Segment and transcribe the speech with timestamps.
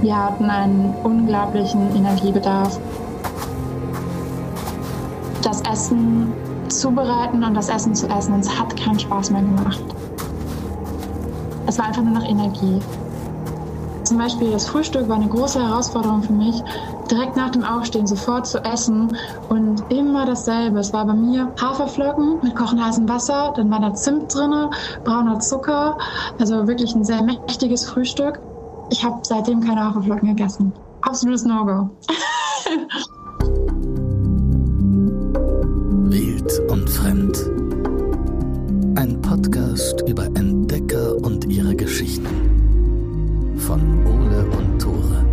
[0.00, 2.78] Wir hatten einen unglaublichen Energiebedarf.
[5.42, 6.32] Das Essen
[6.68, 9.82] zubereiten und das Essen zu essen, es hat keinen Spaß mehr gemacht.
[11.66, 12.80] Es war einfach nur noch Energie.
[14.04, 16.62] Zum Beispiel das Frühstück war eine große Herausforderung für mich,
[17.10, 19.16] direkt nach dem Aufstehen sofort zu essen
[19.48, 20.78] und immer dasselbe.
[20.78, 24.70] Es war bei mir Haferflocken mit kochend heißem Wasser, dann war da Zimt drin,
[25.04, 25.98] brauner Zucker,
[26.38, 28.40] also wirklich ein sehr mächtiges Frühstück.
[28.90, 30.72] Ich habe seitdem keine Haferflocken gegessen.
[31.02, 31.90] Absolutes No-Go.
[36.10, 37.36] Wild und Fremd.
[38.98, 43.54] Ein Podcast über Entdecker und ihre Geschichten.
[43.58, 45.26] Von Ole und Tore.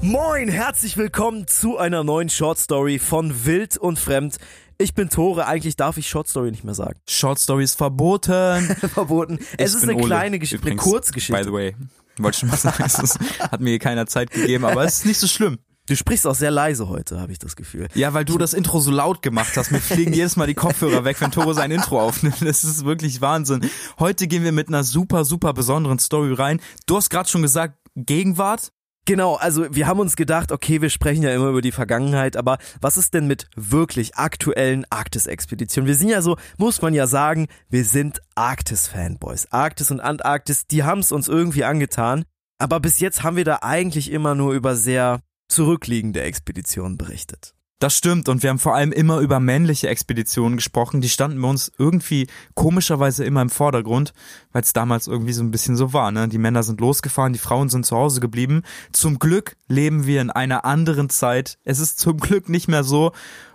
[0.00, 4.36] Moin, herzlich willkommen zu einer neuen Short Story von Wild und Fremd.
[4.78, 7.00] Ich bin Tore, eigentlich darf ich Short Story nicht mehr sagen.
[7.08, 8.62] Short Story ist verboten.
[8.92, 9.38] Verboten.
[9.56, 11.38] Es Ich ist eine Ole, kleine Geschichte, eine Kurzgeschichte.
[11.42, 11.76] By the way.
[12.18, 15.26] Wollte schon mal sagen, es hat mir keiner Zeit gegeben, aber es ist nicht so
[15.26, 15.58] schlimm.
[15.86, 17.88] Du sprichst auch sehr leise heute, habe ich das Gefühl.
[17.94, 19.70] Ja, weil du das Intro so laut gemacht hast.
[19.70, 22.42] Mir fliegen jedes Mal die Kopfhörer weg, wenn Tore sein Intro aufnimmt.
[22.42, 23.70] Das ist wirklich Wahnsinn.
[23.98, 26.60] Heute gehen wir mit einer super, super besonderen Story rein.
[26.86, 28.72] Du hast gerade schon gesagt, Gegenwart.
[29.06, 32.58] Genau, also wir haben uns gedacht, okay, wir sprechen ja immer über die Vergangenheit, aber
[32.80, 35.86] was ist denn mit wirklich aktuellen Arktis-Expeditionen?
[35.86, 39.52] Wir sind ja so, muss man ja sagen, wir sind Arktis-Fanboys.
[39.52, 42.24] Arktis und Antarktis, die haben es uns irgendwie angetan,
[42.58, 47.54] aber bis jetzt haben wir da eigentlich immer nur über sehr zurückliegende Expeditionen berichtet.
[47.78, 51.02] Das stimmt und wir haben vor allem immer über männliche Expeditionen gesprochen.
[51.02, 54.14] Die standen bei uns irgendwie komischerweise immer im Vordergrund,
[54.52, 56.10] weil es damals irgendwie so ein bisschen so war.
[56.10, 56.26] Ne?
[56.28, 58.62] Die Männer sind losgefahren, die Frauen sind zu Hause geblieben.
[58.92, 61.58] Zum Glück leben wir in einer anderen Zeit.
[61.64, 63.12] Es ist zum Glück nicht mehr so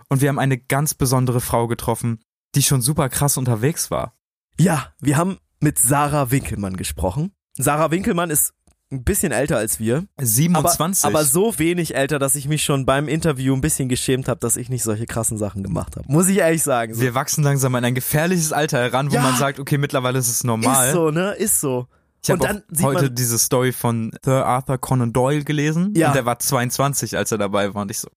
[0.08, 2.20] und wir haben eine ganz besondere Frau getroffen,
[2.54, 4.14] die schon super krass unterwegs war.
[4.56, 7.32] Ja, wir haben mit Sarah Winkelmann gesprochen.
[7.58, 8.54] Sarah Winkelmann ist
[8.92, 10.04] ein bisschen älter als wir.
[10.20, 11.04] 27.
[11.04, 14.38] Aber, aber so wenig älter, dass ich mich schon beim Interview ein bisschen geschämt habe,
[14.40, 16.06] dass ich nicht solche krassen Sachen gemacht habe.
[16.12, 16.94] Muss ich ehrlich sagen.
[16.94, 17.00] So.
[17.00, 19.22] wir wachsen langsam in ein gefährliches Alter heran, wo Ja.
[19.22, 20.88] man sagt, okay, mittlerweile ist es normal.
[20.88, 21.32] Ist so, ne?
[21.32, 21.86] Ist so.
[22.22, 25.92] Ich habe heute diese Story von Sir Arthur Conan Doyle gelesen.
[25.96, 26.08] Ja.
[26.08, 27.82] Und der war 22, als er dabei war.
[27.82, 28.08] Und ich so,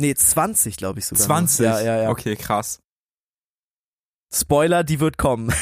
[0.00, 1.20] Nee, 20, glaube ich sogar.
[1.20, 1.26] noch.
[1.26, 1.66] 20?
[1.66, 2.10] Ja, ja, ja.
[2.10, 2.80] Okay, krass.
[4.32, 5.52] Spoiler, die wird kommen.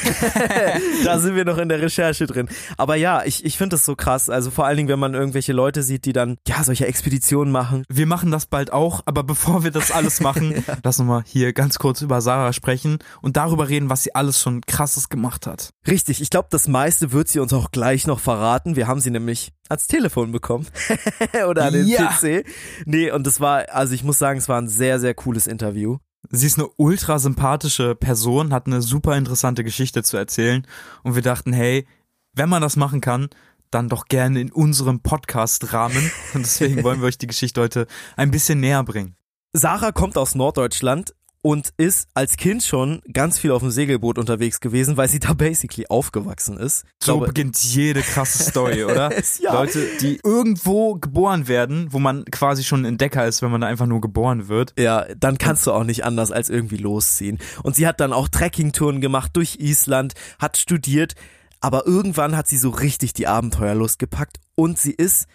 [1.03, 2.47] da sind wir noch in der Recherche drin.
[2.77, 4.29] Aber ja, ich, ich finde das so krass.
[4.29, 7.83] Also vor allen Dingen, wenn man irgendwelche Leute sieht, die dann, ja, solche Expeditionen machen.
[7.89, 11.51] Wir machen das bald auch, aber bevor wir das alles machen, lass uns mal hier
[11.53, 15.71] ganz kurz über Sarah sprechen und darüber reden, was sie alles schon krasses gemacht hat.
[15.87, 18.75] Richtig, ich glaube, das meiste wird sie uns auch gleich noch verraten.
[18.75, 20.67] Wir haben sie nämlich ans Telefon bekommen.
[21.47, 22.07] Oder an den Ja.
[22.07, 22.45] PC.
[22.85, 25.97] Nee, und das war, also ich muss sagen, es war ein sehr, sehr cooles Interview.
[26.31, 30.67] Sie ist eine ultra sympathische Person, hat eine super interessante Geschichte zu erzählen
[31.03, 31.87] und wir dachten, hey,
[32.33, 33.29] wenn man das machen kann,
[33.71, 38.31] dann doch gerne in unserem Podcast-Rahmen und deswegen wollen wir euch die Geschichte heute ein
[38.31, 39.15] bisschen näher bringen.
[39.53, 44.59] Sarah kommt aus Norddeutschland und ist als Kind schon ganz viel auf dem Segelboot unterwegs
[44.59, 46.83] gewesen, weil sie da basically aufgewachsen ist.
[46.99, 49.09] Ich So glaube, beginnt jede krasse Story, oder?
[49.39, 49.53] Ja.
[49.53, 53.67] Leute, die irgendwo geboren werden, wo man quasi schon ein Entdecker ist, wenn man da
[53.67, 54.73] einfach nur geboren wird.
[54.77, 57.37] Ja, dann kannst du auch nicht anders als irgendwie losziehen.
[57.63, 61.15] Und sie hat dann auch Trekkingtouren gemacht durch Island, hat studiert,
[61.61, 65.27] aber irgendwann hat sie so richtig die Abenteuerlust gepackt und sie ist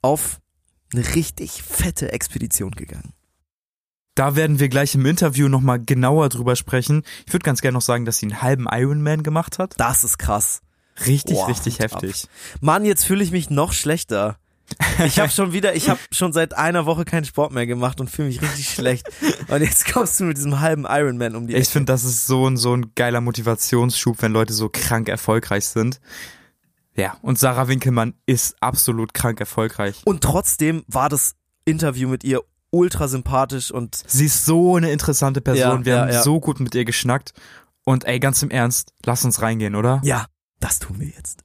[0.00, 0.40] auf
[0.92, 3.12] eine richtig fette Expedition gegangen.
[4.14, 7.02] Da werden wir gleich im Interview nochmal genauer drüber sprechen.
[7.26, 9.74] Ich würde ganz gerne noch sagen, dass sie einen halben Ironman gemacht hat.
[9.78, 10.60] Das ist krass.
[11.06, 12.02] Richtig, Boah, richtig Hut ab.
[12.02, 12.26] heftig.
[12.60, 14.36] Mann, jetzt fühle ich mich noch schlechter.
[15.04, 18.10] Ich habe schon wieder, ich habe schon seit einer Woche keinen Sport mehr gemacht und
[18.10, 19.06] fühle mich richtig schlecht.
[19.48, 21.70] Und jetzt kommst du mit diesem halben Ironman um die Ich Ecke.
[21.70, 26.00] finde, das ist so ein, so ein geiler Motivationsschub, wenn Leute so krank erfolgreich sind.
[26.94, 30.02] Ja, und Sarah Winkelmann ist absolut krank erfolgreich.
[30.04, 31.34] Und trotzdem war das
[31.64, 32.40] Interview mit ihr
[32.72, 35.80] ultra sympathisch und Sie ist so eine interessante Person.
[35.80, 36.22] Ja, wir ja, haben ja.
[36.22, 37.32] so gut mit ihr geschnackt.
[37.84, 40.00] Und ey, ganz im Ernst, lass uns reingehen, oder?
[40.04, 40.26] Ja,
[40.60, 41.44] das tun wir jetzt.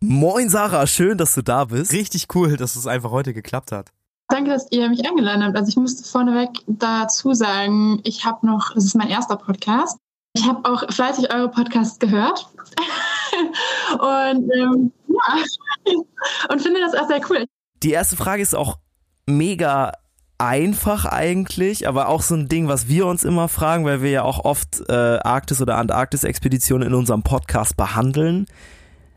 [0.00, 1.92] Moin Sarah, schön, dass du da bist.
[1.92, 3.90] Richtig cool, dass es einfach heute geklappt hat.
[4.28, 5.56] Danke, dass ihr mich eingeladen habt.
[5.56, 9.98] Also ich musste vorneweg dazu sagen, ich habe noch, das ist mein erster Podcast.
[10.34, 12.48] Ich habe auch fleißig eure Podcasts gehört.
[13.92, 15.92] und ähm, ja,
[16.50, 17.46] und finde das auch sehr cool.
[17.82, 18.78] Die erste Frage ist auch
[19.28, 19.92] mega
[20.38, 24.22] einfach eigentlich, aber auch so ein Ding, was wir uns immer fragen, weil wir ja
[24.22, 28.46] auch oft äh, Arktis- oder Antarktis-Expeditionen in unserem Podcast behandeln.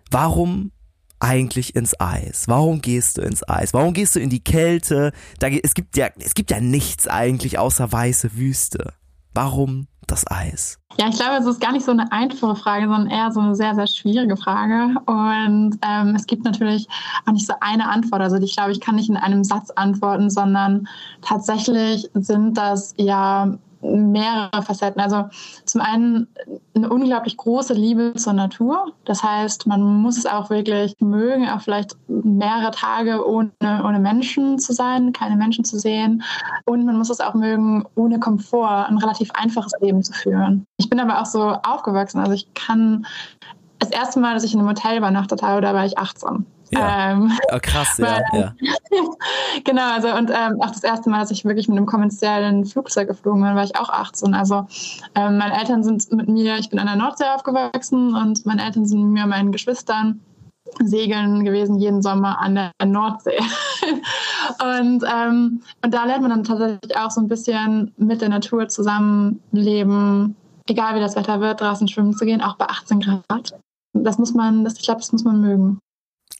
[0.09, 0.71] Warum
[1.19, 2.47] eigentlich ins Eis?
[2.47, 3.73] Warum gehst du ins Eis?
[3.73, 5.11] Warum gehst du in die Kälte?
[5.39, 8.93] Da, es gibt ja, es gibt ja nichts eigentlich außer weiße Wüste.
[9.33, 10.77] Warum das Eis?
[10.97, 13.55] Ja, ich glaube, es ist gar nicht so eine einfache Frage, sondern eher so eine
[13.55, 14.95] sehr, sehr schwierige Frage.
[15.05, 16.87] Und ähm, es gibt natürlich
[17.25, 18.21] auch nicht so eine Antwort.
[18.21, 20.87] Also ich glaube, ich kann nicht in einem Satz antworten, sondern
[21.21, 25.01] tatsächlich sind das ja mehrere Facetten.
[25.01, 25.29] Also
[25.65, 26.27] zum einen
[26.75, 28.93] eine unglaublich große Liebe zur Natur.
[29.05, 34.59] Das heißt, man muss es auch wirklich mögen, auch vielleicht mehrere Tage ohne, ohne Menschen
[34.59, 36.23] zu sein, keine Menschen zu sehen.
[36.65, 40.65] Und man muss es auch mögen, ohne Komfort ein relativ einfaches Leben zu führen.
[40.77, 42.19] Ich bin aber auch so aufgewachsen.
[42.19, 43.05] Also ich kann
[43.79, 46.45] das erste Mal, dass ich in einem Hotel übernachtet habe, da war ich 18.
[46.73, 47.11] Ja.
[47.11, 48.21] Ähm, oh, krass, ja.
[48.31, 48.53] Weil, ja.
[49.65, 53.09] genau, also und ähm, auch das erste Mal, dass ich wirklich mit einem kommerziellen Flugzeug
[53.09, 54.33] geflogen bin, war ich auch 18.
[54.33, 54.67] Also
[55.15, 58.85] ähm, meine Eltern sind mit mir, ich bin an der Nordsee aufgewachsen und meine Eltern
[58.85, 60.21] sind mit mir und meinen Geschwistern
[60.81, 63.37] segeln gewesen jeden Sommer an der Nordsee.
[64.79, 68.69] und, ähm, und da lernt man dann tatsächlich auch so ein bisschen mit der Natur
[68.69, 70.37] zusammenleben,
[70.67, 73.59] egal wie das Wetter wird, draußen schwimmen zu gehen, auch bei 18 Grad.
[73.93, 75.79] Das muss man, das, ich glaube, das muss man mögen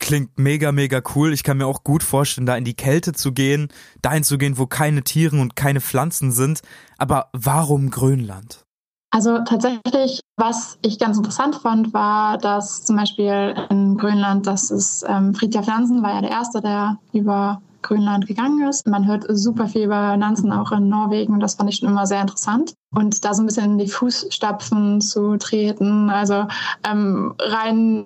[0.02, 1.32] klingt mega, mega cool.
[1.32, 3.70] Ich kann mir auch gut vorstellen, da in die Kälte zu gehen,
[4.02, 6.62] dahin zu gehen, wo keine Tiere und keine Pflanzen sind.
[6.98, 8.66] Aber warum Grönland?
[9.12, 15.06] Also tatsächlich, was ich ganz interessant fand, war, dass zum Beispiel in Grönland, das ist
[15.08, 18.88] ähm, Fridtjof Nansen war ja der Erste, der über Grönland gegangen ist.
[18.88, 21.40] Man hört super viel über Nansen auch in Norwegen.
[21.40, 22.74] Das fand ich schon immer sehr interessant.
[22.94, 26.46] Und da so ein bisschen in die Fußstapfen zu treten, also
[26.88, 28.06] ähm, rein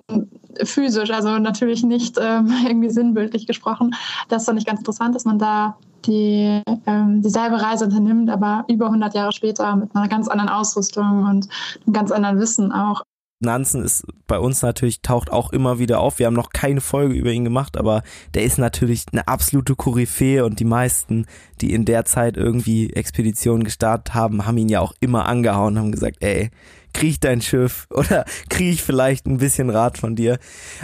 [0.62, 3.94] physisch, also natürlich nicht ähm, irgendwie sinnbildlich gesprochen.
[4.28, 5.76] Das fand ich ganz interessant, dass man da
[6.06, 11.24] die ähm, dieselbe Reise unternimmt, aber über 100 Jahre später mit einer ganz anderen Ausrüstung
[11.24, 11.48] und
[11.84, 13.02] einem ganz anderen Wissen auch.
[13.38, 16.18] Nansen ist bei uns natürlich, taucht auch immer wieder auf.
[16.18, 18.02] Wir haben noch keine Folge über ihn gemacht, aber
[18.34, 21.26] der ist natürlich eine absolute Koryphäe und die meisten,
[21.60, 25.92] die in der Zeit irgendwie Expeditionen gestartet haben, haben ihn ja auch immer angehauen, haben
[25.92, 26.50] gesagt, ey,
[26.94, 30.38] krieg dein Schiff oder krieg ich vielleicht ein bisschen Rat von dir.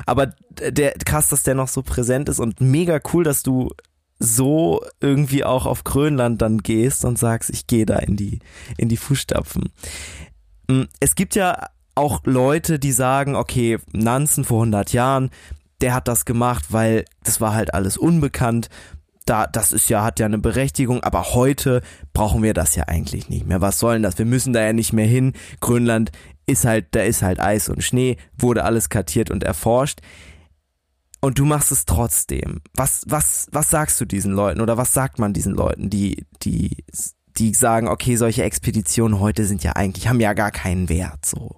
[0.04, 3.70] Aber der krass, dass der noch so präsent ist und mega cool, dass du
[4.18, 8.40] so irgendwie auch auf Grönland dann gehst und sagst, ich gehe da in die
[8.76, 9.72] in die Fußstapfen.
[10.70, 15.30] Hm, es gibt ja auch Leute, die sagen, okay, Nansen vor 100 Jahren,
[15.80, 18.68] der hat das gemacht, weil das war halt alles unbekannt.
[19.26, 23.28] Da, das ist ja, hat ja eine Berechtigung, aber heute brauchen wir das ja eigentlich
[23.28, 23.60] nicht mehr.
[23.60, 24.18] Was soll denn das?
[24.18, 25.32] Wir müssen da ja nicht mehr hin.
[25.60, 26.10] Grönland
[26.46, 30.00] ist halt, da ist halt Eis und Schnee, wurde alles kartiert und erforscht.
[31.20, 32.62] Und du machst es trotzdem.
[32.74, 36.84] Was, was, was sagst du diesen Leuten oder was sagt man diesen Leuten, die, die,
[37.36, 41.54] die sagen, okay, solche Expeditionen heute sind ja eigentlich, haben ja gar keinen Wert, so.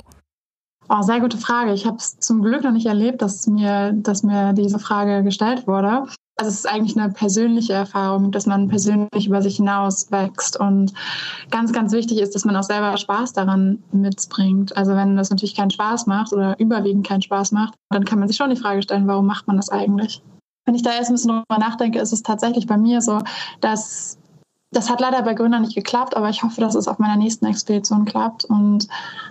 [0.89, 1.73] Oh, sehr gute Frage.
[1.73, 5.67] Ich habe es zum Glück noch nicht erlebt, dass mir, dass mir diese Frage gestellt
[5.67, 6.07] wurde.
[6.37, 10.59] Also es ist eigentlich eine persönliche Erfahrung, dass man persönlich über sich hinaus wächst.
[10.59, 10.93] Und
[11.51, 14.77] ganz, ganz wichtig ist, dass man auch selber Spaß daran mitbringt.
[14.77, 18.29] Also wenn das natürlich keinen Spaß macht oder überwiegend keinen Spaß macht, dann kann man
[18.29, 20.23] sich schon die Frage stellen, warum macht man das eigentlich?
[20.67, 23.21] Wenn ich da erst ein bisschen drüber nachdenke, ist es tatsächlich bei mir so,
[23.61, 24.19] dass
[24.73, 27.47] das hat leider bei Gründer nicht geklappt, aber ich hoffe, dass es auf meiner nächsten
[27.47, 28.45] Expedition klappt.
[28.45, 28.89] Und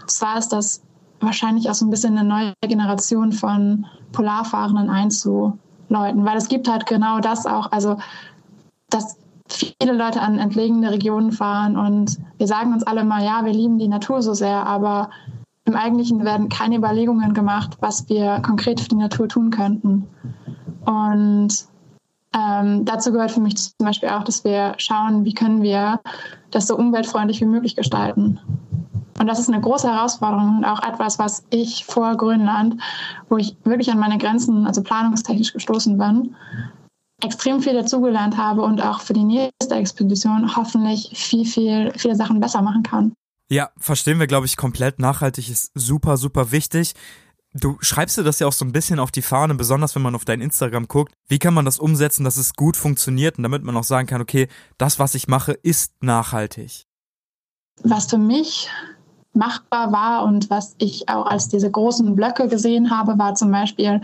[0.07, 0.81] zwar ist das
[1.25, 6.85] wahrscheinlich auch so ein bisschen eine neue Generation von Polarfahrenden einzuläuten, weil es gibt halt
[6.85, 7.97] genau das auch, also
[8.89, 9.17] dass
[9.47, 13.77] viele Leute an entlegene Regionen fahren und wir sagen uns alle mal, ja, wir lieben
[13.79, 15.09] die Natur so sehr, aber
[15.65, 20.07] im Eigentlichen werden keine Überlegungen gemacht, was wir konkret für die Natur tun könnten.
[20.85, 21.65] Und
[22.35, 26.01] ähm, dazu gehört für mich zum Beispiel auch, dass wir schauen, wie können wir
[26.51, 28.39] das so umweltfreundlich wie möglich gestalten.
[29.23, 32.75] Und das ist eine große Herausforderung und auch etwas, was ich vor Grönland,
[33.29, 36.35] wo ich wirklich an meine Grenzen, also planungstechnisch gestoßen bin,
[37.23, 42.41] extrem viel dazugelernt habe und auch für die nächste Expedition hoffentlich viel, viel, viele Sachen
[42.41, 43.13] besser machen kann.
[43.49, 44.99] Ja, verstehen wir, glaube ich, komplett.
[44.99, 46.91] Nachhaltig ist super, super wichtig.
[47.53, 50.15] Du schreibst dir das ja auch so ein bisschen auf die Fahne, besonders wenn man
[50.15, 51.13] auf dein Instagram guckt.
[51.29, 54.19] Wie kann man das umsetzen, dass es gut funktioniert und damit man auch sagen kann,
[54.19, 56.83] okay, das, was ich mache, ist nachhaltig?
[57.83, 58.69] Was für mich
[59.33, 64.01] machbar war und was ich auch als diese großen Blöcke gesehen habe, war zum Beispiel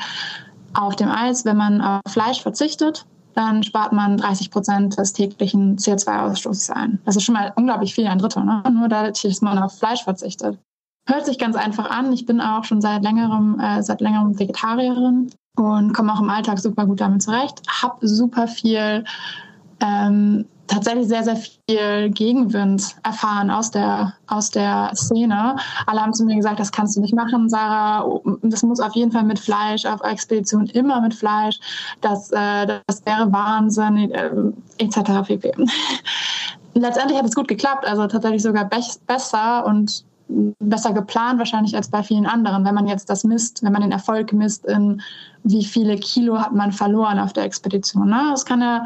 [0.73, 3.05] auf dem Eis, wenn man auf Fleisch verzichtet,
[3.35, 6.99] dann spart man 30 Prozent des täglichen CO2-Ausstoßes ein.
[7.05, 8.63] Das ist schon mal unglaublich viel, ein Drittel, ne?
[8.71, 10.59] nur dadurch, dass man auf Fleisch verzichtet.
[11.07, 12.11] Hört sich ganz einfach an.
[12.13, 16.59] Ich bin auch schon seit längerem, äh, seit längerem Vegetarierin und komme auch im Alltag
[16.59, 17.61] super gut damit zurecht.
[17.81, 19.03] Hab super viel
[19.79, 25.55] ähm, tatsächlich sehr, sehr viel Gegenwind erfahren aus der, aus der Szene.
[25.85, 28.21] Alle haben zu mir gesagt, das kannst du nicht machen, Sarah.
[28.43, 31.59] Das muss auf jeden Fall mit Fleisch, auf Expedition immer mit Fleisch.
[32.01, 34.31] Das, äh, das wäre Wahnsinn, äh,
[34.77, 35.27] etc.
[35.27, 35.51] pp.
[36.73, 40.05] letztendlich hat es gut geklappt, also tatsächlich sogar be besser und
[40.59, 42.63] besser geplant wahrscheinlich als bei vielen anderen.
[42.63, 45.01] Wenn man jetzt das misst, wenn man den Erfolg misst, in
[45.43, 48.09] wie viele Kilo hat man verloren auf der Expedition.
[48.09, 48.27] Ne?
[48.31, 48.85] Das kann ja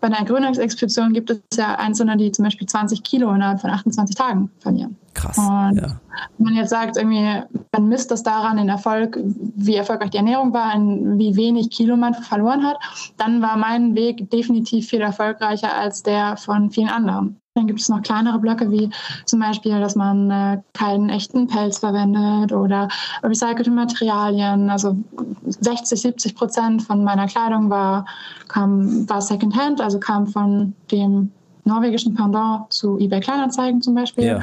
[0.00, 4.16] bei einer Grönlandsexpedition gibt es ja Einzelne, die zum Beispiel 20 Kilo innerhalb von 28
[4.16, 4.96] Tagen verlieren.
[5.14, 5.36] Krass.
[5.36, 6.00] Und ja.
[6.38, 7.42] wenn man jetzt sagt, irgendwie,
[7.72, 11.96] man misst das daran, den Erfolg, wie erfolgreich die Ernährung war, in wie wenig Kilo
[11.96, 12.78] man verloren hat,
[13.16, 17.40] dann war mein Weg definitiv viel erfolgreicher als der von vielen anderen.
[17.60, 18.88] Dann gibt es noch kleinere Blöcke, wie
[19.26, 22.88] zum Beispiel, dass man äh, keinen echten Pelz verwendet oder
[23.22, 24.70] recycelte Materialien.
[24.70, 24.96] Also
[25.44, 28.06] 60, 70 Prozent von meiner Kleidung war,
[28.48, 31.30] kam, war Secondhand, also kam von dem
[31.64, 34.24] norwegischen Pendant zu eBay Kleinanzeigen zum Beispiel.
[34.24, 34.40] Ja.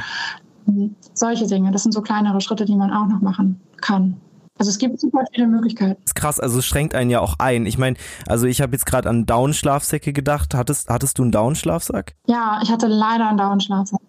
[1.15, 4.17] Solche Dinge, das sind so kleinere Schritte, die man auch noch machen kann.
[4.57, 6.01] Also es gibt super viele Möglichkeiten.
[6.03, 7.65] ist krass, also es schränkt einen ja auch ein.
[7.65, 10.53] Ich meine, also ich habe jetzt gerade an Down-Schlafsäcke gedacht.
[10.53, 12.15] Hattest, hattest du einen Down-Schlafsack?
[12.27, 14.01] Ja, ich hatte leider einen Down-Schlafsack.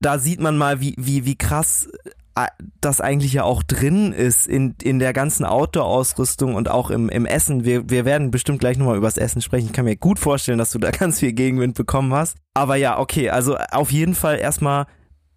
[0.00, 1.88] Da sieht man mal, wie, wie, wie krass
[2.34, 2.46] äh,
[2.80, 7.26] das eigentlich ja auch drin ist in, in der ganzen Outdoor-Ausrüstung und auch im, im
[7.26, 7.64] Essen.
[7.64, 9.66] Wir, wir werden bestimmt gleich nochmal übers Essen sprechen.
[9.66, 12.36] Ich kann mir gut vorstellen, dass du da ganz viel Gegenwind bekommen hast.
[12.54, 14.86] Aber ja, okay, also auf jeden Fall erstmal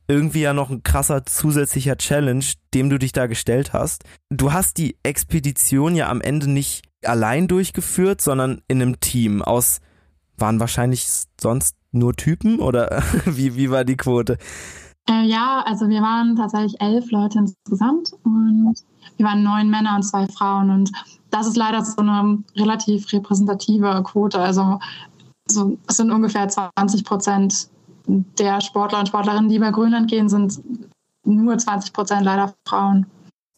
[0.07, 4.03] irgendwie ja noch ein krasser zusätzlicher Challenge, dem du dich da gestellt hast.
[4.29, 9.79] Du hast die Expedition ja am Ende nicht allein durchgeführt, sondern in einem Team aus,
[10.37, 11.07] waren wahrscheinlich
[11.39, 14.37] sonst nur Typen oder wie, wie war die Quote?
[15.09, 18.73] Äh, ja, also wir waren tatsächlich elf Leute insgesamt und
[19.17, 20.91] wir waren neun Männer und zwei Frauen und
[21.29, 24.39] das ist leider so eine relativ repräsentative Quote.
[24.39, 24.79] Also
[25.47, 27.69] so, es sind ungefähr 20 Prozent
[28.07, 30.59] der Sportler und Sportlerinnen, die bei Grönland gehen, sind
[31.23, 33.07] nur 20 Prozent leider Frauen.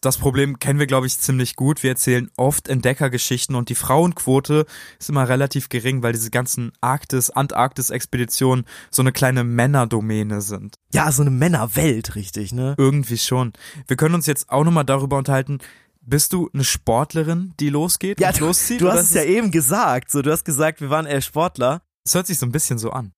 [0.02, 1.82] Das Problem kennen wir, glaube ich, ziemlich gut.
[1.82, 4.68] Wir erzählen oft Entdeckergeschichten und die Frauenquote
[5.00, 10.76] ist immer relativ gering, weil diese ganzen Arktis-, Antarktis-Expeditionen so eine kleine Männerdomäne sind.
[10.94, 12.76] Ja, so eine Männerwelt, richtig, ne?
[12.78, 13.54] Irgendwie schon.
[13.88, 15.58] Wir können uns jetzt auch nochmal darüber unterhalten,
[16.02, 18.80] bist du eine Sportlerin, die losgeht Ja, und du, loszieht?
[18.80, 20.12] du hast es ja eben gesagt.
[20.12, 21.82] So, du hast gesagt, wir waren eher Sportler.
[22.06, 23.12] Es hört sich so ein bisschen so an.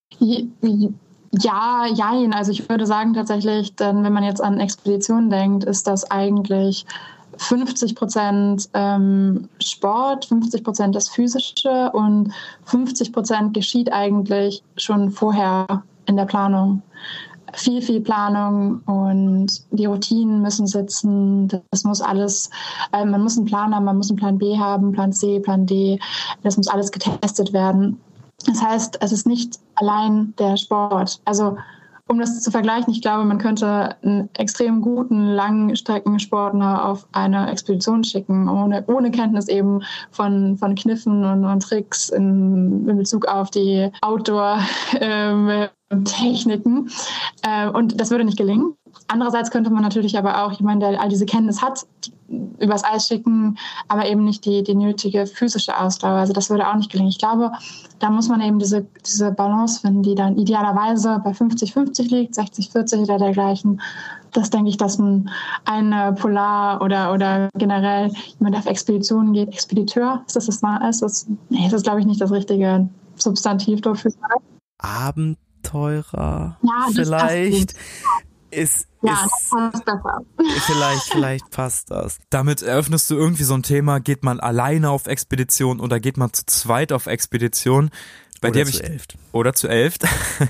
[1.32, 2.34] Ja, jein.
[2.34, 6.86] Also ich würde sagen tatsächlich, denn wenn man jetzt an Expeditionen denkt, ist das eigentlich
[7.38, 12.34] 50 Prozent ähm, Sport, 50 Prozent das Physische und
[12.66, 16.82] 50 Prozent geschieht eigentlich schon vorher in der Planung.
[17.54, 21.48] Viel, viel Planung und die Routinen müssen sitzen.
[21.72, 22.50] Das muss alles,
[22.92, 25.66] äh, man muss einen Plan haben, man muss einen Plan B haben, Plan C, Plan
[25.66, 26.00] D.
[26.44, 28.00] Das muss alles getestet werden.
[28.46, 31.22] Das heißt, es ist nicht allein der Sport.
[31.26, 31.58] Also
[32.10, 38.04] um das zu vergleichen, ich glaube, man könnte einen extrem guten Langstreckensportler auf eine Expedition
[38.04, 43.52] schicken, ohne, ohne Kenntnis eben von, von Kniffen und, und Tricks in, in Bezug auf
[43.52, 46.90] die Outdoor-Techniken.
[47.44, 48.74] äh, und das würde nicht gelingen.
[49.08, 51.86] Andererseits könnte man natürlich aber auch jemanden, der all diese Kenntnis hat,
[52.60, 56.20] übers Eis schicken, aber eben nicht die, die nötige physische Ausdauer.
[56.20, 57.10] Also das würde auch nicht gelingen.
[57.10, 57.52] Ich glaube,
[58.00, 63.04] da muss man eben diese, diese Balance finden, die dann idealerweise bei 50-50 liegt, 60-40
[63.04, 63.82] oder dergleichen.
[64.32, 65.30] Das denke ich, dass man
[65.66, 69.50] ein Polar oder, oder generell jemand auf Expeditionen geht.
[69.50, 70.62] Expediteur, ist das das?
[70.90, 74.12] Ist das, nee, das ist, glaube ich, nicht das richtige Substantiv dafür.
[74.78, 76.58] Abenteurer.
[76.62, 77.74] Ja, das vielleicht.
[78.52, 80.22] Ist, Ja, ist, das passt besser.
[80.66, 82.18] vielleicht, vielleicht passt das.
[82.30, 86.34] Damit eröffnest du irgendwie so ein Thema, geht man alleine auf Expedition oder geht man
[86.34, 87.90] zu zweit auf Expedition?
[88.42, 89.18] Bei Oder dir habe zu ich elft.
[89.34, 90.04] oder zu elft.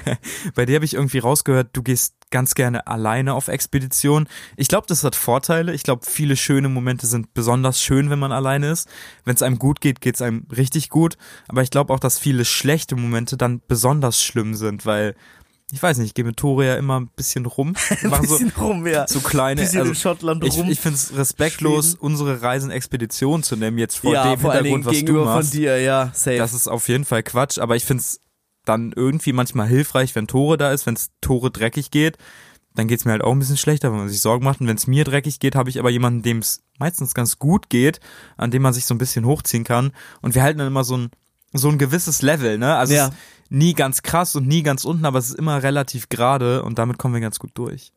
[0.54, 4.28] Bei dir habe ich irgendwie rausgehört, du gehst ganz gerne alleine auf Expedition.
[4.58, 5.74] Ich glaube, das hat Vorteile.
[5.74, 8.88] Ich glaube, viele schöne Momente sind besonders schön, wenn man alleine ist.
[9.26, 11.18] Wenn es einem gut geht, geht es einem richtig gut.
[11.48, 15.16] Aber ich glaube auch, dass viele schlechte Momente dann besonders schlimm sind, weil
[15.72, 17.76] ich weiß nicht, ich gehe mit Tore ja immer ein bisschen rum.
[17.90, 19.08] Ein Mach so, bisschen rum, ja.
[19.08, 20.70] so kleine, bisschen also in Schottland ich, rum.
[20.70, 24.86] ich finde es respektlos, unsere Reisen Expedition zu nennen, jetzt vor ja, dem vor Hintergrund,
[24.86, 25.52] was du gegenüber machst.
[25.52, 26.38] von dir, ja, safe.
[26.38, 28.22] Das ist auf jeden Fall Quatsch, aber ich finde es
[28.66, 32.18] dann irgendwie manchmal hilfreich, wenn Tore da ist, wenn es Tore dreckig geht.
[32.76, 34.62] Dann geht's mir halt auch ein bisschen schlechter, wenn man sich Sorgen macht.
[34.62, 37.70] Und wenn es mir dreckig geht, habe ich aber jemanden, dem es meistens ganz gut
[37.70, 38.00] geht,
[38.38, 39.92] an dem man sich so ein bisschen hochziehen kann.
[40.22, 41.10] Und wir halten dann immer so ein,
[41.54, 42.76] so ein gewisses Level, ne?
[42.76, 43.06] Also Ja.
[43.08, 43.18] es ist
[43.50, 46.98] nie ganz krass und nie ganz unten, aber es ist immer relativ gerade und damit
[46.98, 47.92] kommen wir ganz gut durch.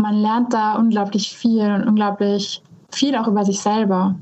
[0.00, 4.16] man lernt da unglaublich viel und unglaublich viel auch über sich selber.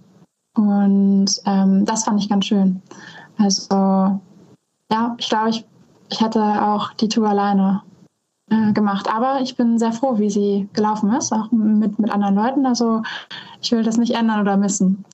[0.56, 2.82] Und ähm, das fand ich ganz schön.
[3.38, 4.20] Also
[4.90, 5.64] ja, ich glaube, ich,
[6.10, 7.82] ich hätte auch die Tour alleine
[8.50, 9.08] äh, gemacht.
[9.08, 12.66] Aber ich bin sehr froh, wie sie gelaufen ist, auch mit, mit anderen Leuten.
[12.66, 13.02] Also
[13.62, 15.04] ich will das nicht ändern oder missen.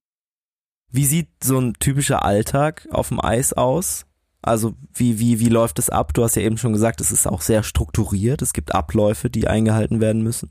[0.96, 4.06] Wie sieht so ein typischer Alltag auf dem Eis aus?
[4.40, 6.14] Also wie, wie, wie läuft es ab?
[6.14, 8.40] Du hast ja eben schon gesagt, es ist auch sehr strukturiert.
[8.40, 10.50] Es gibt Abläufe, die eingehalten werden müssen.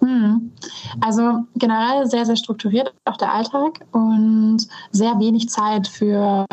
[0.00, 0.52] Hm.
[1.00, 6.46] Also generell sehr, sehr strukturiert auch der Alltag und sehr wenig Zeit für,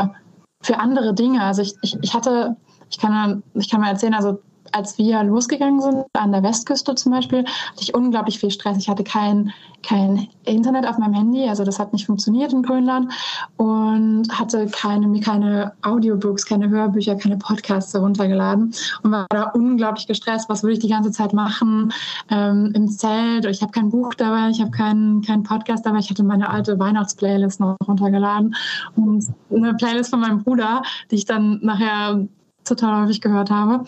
[0.64, 1.44] für andere Dinge.
[1.44, 2.58] Also ich, ich, ich hatte,
[2.90, 4.42] ich kann, ich kann mal erzählen, also
[4.74, 8.78] als wir losgegangen sind, an der Westküste zum Beispiel, hatte ich unglaublich viel Stress.
[8.78, 13.12] Ich hatte kein, kein Internet auf meinem Handy, also das hat nicht funktioniert in Grönland
[13.58, 20.50] und hatte keine, keine Audiobooks, keine Hörbücher, keine Podcasts heruntergeladen und war da unglaublich gestresst.
[20.50, 21.94] Was würde ich die ganze Zeit machen
[22.30, 23.46] ähm, im Zelt?
[23.46, 26.00] Ich habe kein Buch dabei, ich habe keinen kein Podcast dabei.
[26.00, 28.56] Ich hatte meine alte Weihnachtsplaylist noch runtergeladen
[28.96, 30.82] und eine Playlist von meinem Bruder,
[31.12, 32.28] die ich dann nachher
[32.68, 33.86] total häufig gehört habe.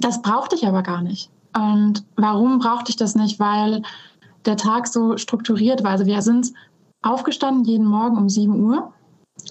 [0.00, 1.30] Das brauchte ich aber gar nicht.
[1.54, 3.38] Und warum brauchte ich das nicht?
[3.38, 3.82] Weil
[4.46, 5.92] der Tag so strukturiert war.
[5.92, 6.52] Also wir sind
[7.02, 8.92] aufgestanden jeden Morgen um 7 Uhr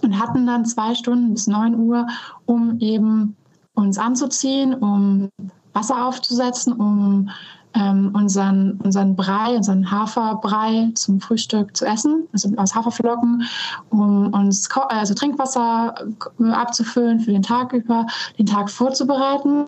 [0.02, 2.08] und hatten dann zwei Stunden bis 9 Uhr,
[2.46, 3.36] um eben
[3.74, 5.30] uns anzuziehen, um
[5.74, 7.30] Wasser aufzusetzen, um
[7.74, 13.44] ähm, unseren, unseren Brei, unseren Haferbrei zum Frühstück zu essen, also aus Haferflocken,
[13.90, 15.96] um uns also Trinkwasser
[16.40, 18.06] abzufüllen für den Tag über,
[18.38, 19.66] den Tag vorzubereiten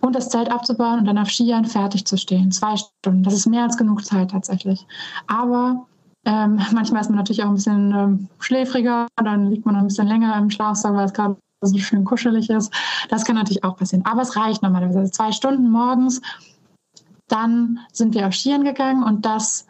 [0.00, 2.52] und das Zelt abzubauen und dann auf Skiern fertig zu stehen.
[2.52, 3.22] Zwei Stunden.
[3.22, 4.86] Das ist mehr als genug Zeit tatsächlich.
[5.26, 5.86] Aber
[6.26, 9.88] ähm, manchmal ist man natürlich auch ein bisschen ähm, schläfriger, dann liegt man noch ein
[9.88, 12.72] bisschen länger im Schlafsack, weil es gerade so schön kuschelig ist.
[13.08, 14.04] Das kann natürlich auch passieren.
[14.04, 15.00] Aber es reicht normalerweise.
[15.00, 16.20] Also zwei Stunden morgens
[17.28, 19.66] dann sind wir auf Skiern gegangen und das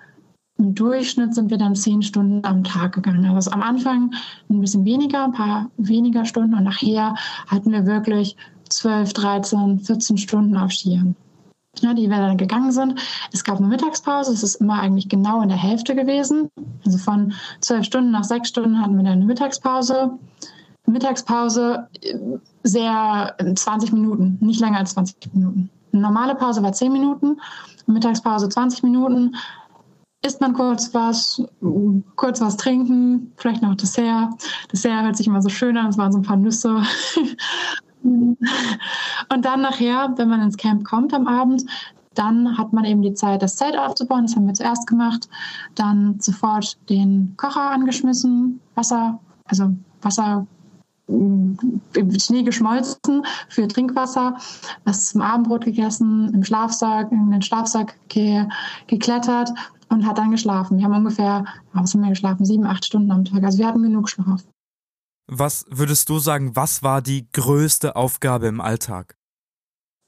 [0.56, 3.26] im Durchschnitt sind wir dann zehn Stunden am Tag gegangen.
[3.26, 4.14] Also am Anfang
[4.49, 7.16] ein bisschen weniger, ein paar weniger Stunden und nachher
[7.49, 8.37] hatten wir wirklich
[8.68, 11.16] 12, 13, 14 Stunden auf Skiern.
[11.80, 13.00] Ja, die wir dann gegangen sind.
[13.32, 16.49] Es gab eine Mittagspause, es ist immer eigentlich genau in der Hälfte gewesen.
[16.87, 20.12] Also von zwölf Stunden nach sechs Stunden hatten wir dann eine Mittagspause.
[20.87, 22.16] Mittagspause äh,
[22.62, 25.70] sehr 20 Minuten, nicht länger als 20 Minuten.
[25.94, 27.40] Eine normale Pause war 10 Minuten,
[27.86, 29.37] Mittagspause 20 Minuten.
[30.26, 31.40] Isst man kurz was,
[32.16, 34.33] kurz was trinken, vielleicht noch Dessert.
[34.72, 36.83] Dessert hört sich immer so schön an, es waren so ein paar Nüsse.
[38.02, 38.37] Und
[39.44, 41.64] dann nachher, wenn man ins Camp kommt am Abend,
[42.14, 44.26] dann hat man eben die Zeit, das Zelt aufzubauen.
[44.26, 45.28] Das haben wir zuerst gemacht.
[45.76, 50.46] Dann sofort den Kocher angeschmissen, Wasser, also Wasser
[51.06, 54.38] im Schnee geschmolzen für Trinkwasser,
[54.84, 58.46] was zum Abendbrot gegessen, im Schlafsack, in den Schlafsack ge
[58.86, 59.50] geklettert
[59.90, 60.78] und hat dann geschlafen.
[60.78, 62.44] Wir haben ungefähr, was haben wir geschlafen?
[62.44, 63.42] Sieben, acht Stunden am Tag.
[63.44, 64.42] Also wir hatten genug Schlaf.
[65.26, 69.16] Was würdest du sagen, was war die größte Aufgabe im Alltag?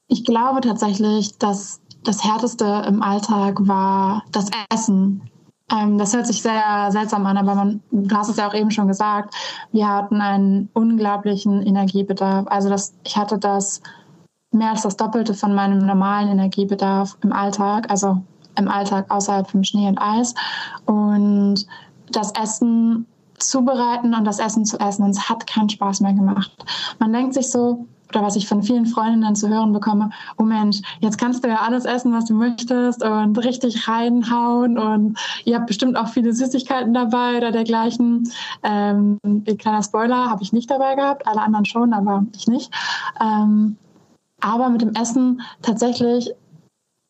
[0.08, 5.22] Ich glaube tatsächlich, dass das Härteste im Alltag war das Essen.
[5.70, 8.70] Ähm, das hört sich sehr seltsam an, aber man, du hast es ja auch eben
[8.70, 9.34] schon gesagt,
[9.72, 12.46] wir hatten einen unglaublichen Energiebedarf.
[12.48, 13.80] Also das, ich hatte das
[14.52, 18.22] mehr als das Doppelte von meinem normalen Energiebedarf im Alltag, also
[18.56, 20.34] im Alltag außerhalb vom Schnee und Eis.
[20.86, 21.66] Und
[22.10, 23.06] das Essen
[23.38, 26.52] zubereiten und das Essen zu essen, und es hat keinen Spaß mehr gemacht.
[26.98, 30.80] Man denkt sich so, oder was ich von vielen Freundinnen zu hören bekomme, oh Mensch,
[31.00, 35.66] jetzt kannst du ja alles essen, was du möchtest und richtig reinhauen und ihr habt
[35.66, 38.30] bestimmt auch viele Süßigkeiten dabei oder dergleichen.
[38.62, 39.18] Ähm,
[39.58, 42.72] kleiner Spoiler, habe ich nicht dabei gehabt, alle anderen schon, aber ich nicht.
[43.20, 43.76] Ähm,
[44.40, 46.30] aber mit dem Essen tatsächlich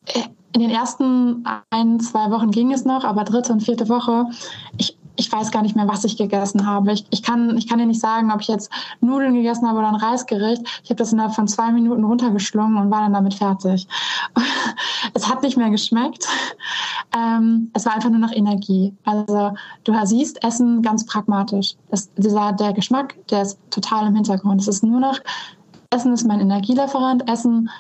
[0.07, 4.27] äh, in den ersten ein, zwei Wochen ging es noch, aber dritte und vierte Woche,
[4.79, 6.93] ich ich weiß gar nicht mehr, was ich gegessen habe.
[6.93, 9.89] Ich, ich, kann, ich kann dir nicht sagen, ob ich jetzt Nudeln gegessen habe oder
[9.89, 10.63] ein Reisgericht.
[10.85, 13.87] Ich habe das innerhalb von zwei Minuten runtergeschlungen und war dann damit fertig.
[15.15, 16.27] es hat nicht mehr geschmeckt.
[17.17, 18.95] Ähm, es war einfach nur noch Energie.
[19.05, 19.53] Also
[19.85, 21.75] du siehst Essen ganz pragmatisch.
[21.91, 24.61] Das, dieser, der Geschmack, der ist total im Hintergrund.
[24.61, 25.19] Es ist nur noch,
[25.91, 27.29] Essen ist mein Energielieferant.
[27.29, 27.71] Essen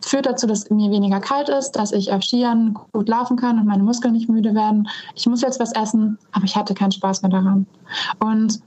[0.00, 3.66] führt dazu, dass mir weniger kalt ist, dass ich auf Skiern gut laufen kann und
[3.66, 4.88] meine Muskeln nicht müde werden.
[5.14, 7.66] Ich muss jetzt was essen, aber ich hatte keinen Spaß mehr daran.
[8.18, 8.60] Und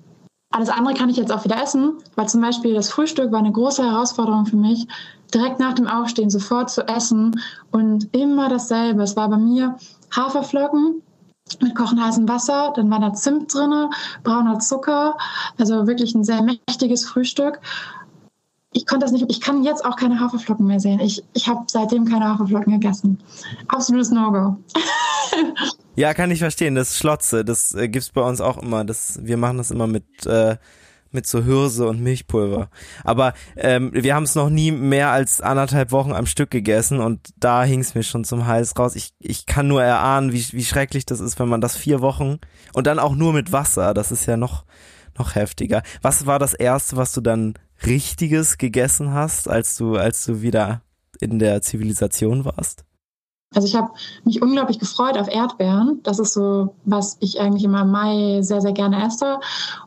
[0.51, 3.51] alles andere kann ich jetzt auch wieder essen, weil zum Beispiel das Frühstück war eine
[3.51, 4.87] große Herausforderung für mich,
[5.33, 7.39] direkt nach dem Aufstehen sofort zu essen
[7.71, 9.03] und immer dasselbe.
[9.03, 9.77] Es war bei mir
[10.15, 11.03] Haferflocken
[11.61, 13.89] mit kochend heißem Wasser, dann war da Zimt drin,
[14.23, 15.17] brauner Zucker,
[15.57, 17.59] also wirklich ein sehr mächtiges Frühstück
[18.71, 20.99] ich konnte das nicht, ich kann jetzt auch keine Haferflocken mehr sehen.
[20.99, 23.19] Ich, ich habe seitdem keine Haferflocken gegessen.
[23.67, 24.57] Absolutes No-Go.
[25.95, 26.75] ja, kann ich verstehen.
[26.75, 28.85] Das Schlotze, das äh, gibt's bei uns auch immer.
[28.85, 30.57] Das, wir machen das immer mit, äh,
[31.11, 32.69] mit so Hirse und Milchpulver.
[33.03, 37.29] Aber ähm, wir haben es noch nie mehr als anderthalb Wochen am Stück gegessen und
[37.37, 38.95] da hing es mir schon zum Hals raus.
[38.95, 42.37] Ich, ich kann nur erahnen, wie, wie schrecklich das ist, wenn man das vier Wochen
[42.73, 43.95] und dann auch nur mit Wasser.
[43.95, 44.65] Das ist ja noch,
[45.17, 45.81] noch heftiger.
[46.03, 47.55] Was war das Erste, was du dann
[47.85, 50.81] Richtiges gegessen hast, als du, als du wieder
[51.19, 52.83] in der Zivilisation warst?
[53.55, 53.89] Also ich habe
[54.25, 56.01] mich unglaublich gefreut auf Erdbeeren.
[56.03, 59.39] Das ist so, was ich eigentlich immer im Mai sehr, sehr gerne esse.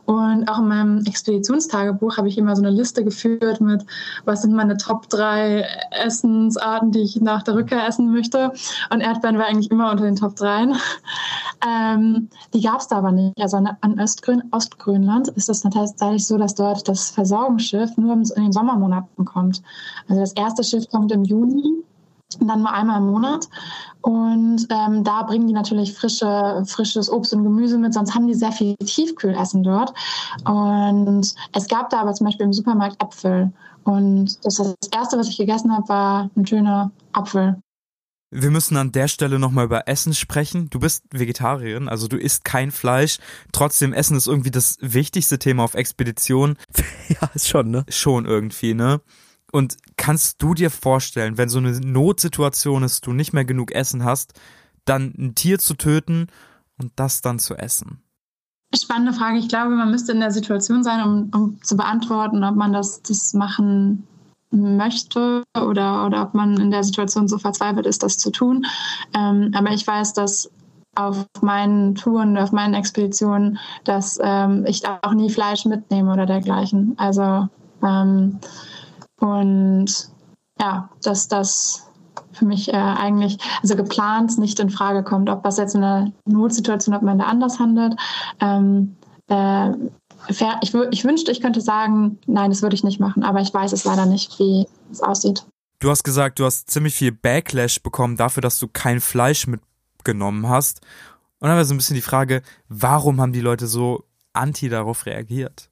[0.05, 3.85] Und auch in meinem Expeditionstagebuch habe ich immer so eine Liste geführt mit,
[4.25, 8.51] was sind meine Top drei Essensarten, die ich nach der Rückkehr essen möchte.
[8.89, 10.75] Und Erdbeeren war eigentlich immer unter den Top dreien.
[11.65, 13.39] Ähm, die gab es da aber nicht.
[13.39, 18.51] Also an, Ostgrön, Ostgrönland ist das tatsächlich so, dass dort das Versorgungsschiff nur in den
[18.51, 19.61] Sommermonaten kommt.
[20.09, 21.81] Also das erste Schiff kommt im Juni
[22.39, 23.47] dann nur einmal im Monat.
[24.01, 28.33] Und ähm, da bringen die natürlich frische, frisches Obst und Gemüse mit, sonst haben die
[28.33, 29.93] sehr viel Tiefkühlessen dort.
[30.45, 33.51] Und es gab da aber zum Beispiel im Supermarkt Äpfel.
[33.83, 37.57] Und das, das erste, was ich gegessen habe, war ein schöner Apfel.
[38.35, 40.67] Wir müssen an der Stelle nochmal über Essen sprechen.
[40.71, 43.19] Du bist Vegetarierin, also du isst kein Fleisch.
[43.51, 46.57] Trotzdem, Essen ist irgendwie das wichtigste Thema auf Expedition.
[47.09, 47.85] ja, ist schon, ne?
[47.89, 49.01] Schon irgendwie, ne?
[49.53, 54.03] Und kannst du dir vorstellen, wenn so eine Notsituation ist, du nicht mehr genug Essen
[54.03, 54.33] hast,
[54.83, 56.27] dann ein Tier zu töten
[56.79, 58.01] und das dann zu essen?
[58.75, 59.37] Spannende Frage.
[59.37, 63.03] Ich glaube, man müsste in der Situation sein, um, um zu beantworten, ob man das,
[63.03, 64.07] das machen
[64.49, 68.65] möchte oder, oder ob man in der Situation so verzweifelt ist, das zu tun.
[69.13, 70.49] Ähm, aber ich weiß, dass
[70.95, 76.95] auf meinen Touren, auf meinen Expeditionen, dass ähm, ich auch nie Fleisch mitnehme oder dergleichen.
[76.97, 77.47] Also
[77.83, 78.39] ähm,
[79.23, 79.85] und
[80.59, 81.89] ja, dass das
[82.33, 86.11] für mich äh, eigentlich, also geplant nicht in Frage kommt, ob das jetzt in einer
[86.25, 87.95] Notsituation, ob man da anders handelt.
[88.41, 88.97] Ähm,
[89.29, 89.69] äh,
[90.27, 93.71] ich, ich wünschte, ich könnte sagen, nein, das würde ich nicht machen, aber ich weiß
[93.71, 95.45] es leider nicht, wie es aussieht.
[95.79, 100.49] Du hast gesagt, du hast ziemlich viel Backlash bekommen dafür, dass du kein Fleisch mitgenommen
[100.49, 100.81] hast.
[101.39, 105.05] Und dann wir so ein bisschen die Frage, warum haben die Leute so anti darauf
[105.05, 105.69] reagiert?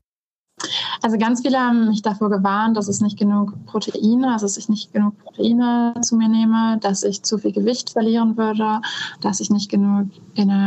[1.02, 4.70] Also ganz viele haben mich davor gewarnt, dass es nicht genug Proteine, also dass ich
[4.70, 8.82] nicht genug Proteine zu mir nehme, dass ich zu viel Gewicht verlieren würde,
[9.22, 10.08] dass ich nicht genug,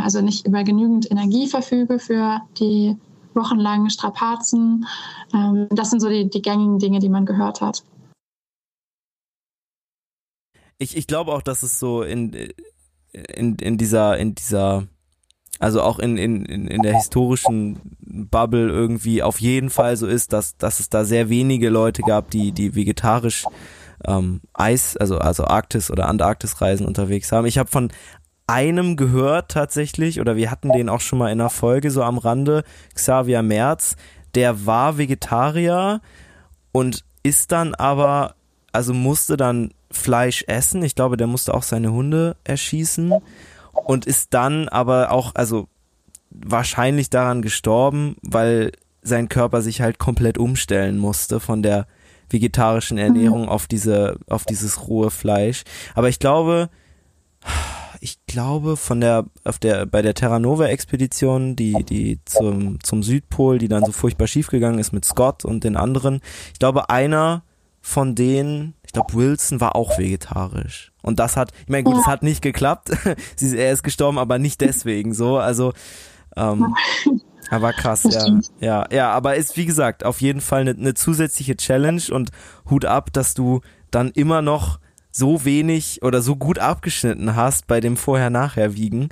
[0.03, 2.97] also nicht über genügend Energie verfüge für die
[3.35, 4.87] wochenlangen Strapazen.
[5.33, 7.83] Ähm, das sind so die, die gängigen Dinge, die man gehört hat.
[10.79, 12.33] Ich, ich glaube auch, dass es so in,
[13.13, 14.87] in, in dieser, in dieser
[15.61, 20.57] also auch in, in, in der historischen Bubble irgendwie auf jeden Fall so ist, dass,
[20.57, 23.45] dass es da sehr wenige Leute gab, die, die vegetarisch
[24.07, 27.47] ähm, Eis, also, also Arktis oder Antarktisreisen unterwegs haben.
[27.47, 27.91] Ich habe von
[28.47, 32.19] einem gehört tatsächlich, oder wir hatten den auch schon mal in einer Folge so am
[32.19, 32.65] Rande,
[32.95, 33.97] Xavier Merz,
[34.35, 36.01] der war Vegetarier
[36.73, 38.35] und ist dann aber,
[38.73, 40.83] also musste dann Fleisch essen.
[40.83, 43.15] Ich glaube, der musste auch seine Hunde erschießen
[43.85, 45.69] und ist dann aber auch, also
[46.31, 51.87] wahrscheinlich daran gestorben, weil sein Körper sich halt komplett umstellen musste von der
[52.31, 53.49] vegetarischen Ernährung mhm.
[53.49, 55.63] auf diese, auf dieses rohe Fleisch.
[55.95, 56.71] Aber ich glaube,
[58.01, 63.03] ich glaube von der, auf der, bei der Terra Nova Expedition, die, die zum, zum
[63.03, 66.21] Südpol, die dann so furchtbar schiefgegangen ist mit Scott und den anderen,
[66.53, 67.43] ich glaube einer
[67.81, 70.93] von denen, glaube Wilson war auch vegetarisch.
[71.03, 72.91] Und das hat, ich meine, gut, es hat nicht geklappt.
[73.37, 75.37] Sie, er ist gestorben, aber nicht deswegen so.
[75.37, 75.75] Also,
[76.37, 76.75] ähm,
[77.51, 78.41] aber krass, ja.
[78.61, 82.31] Ja, ja, aber ist, wie gesagt, auf jeden Fall eine, eine zusätzliche Challenge und
[82.71, 84.79] Hut ab, dass du dann immer noch
[85.13, 89.11] so wenig oder so gut abgeschnitten hast bei dem Vorher-Nachher-Wiegen.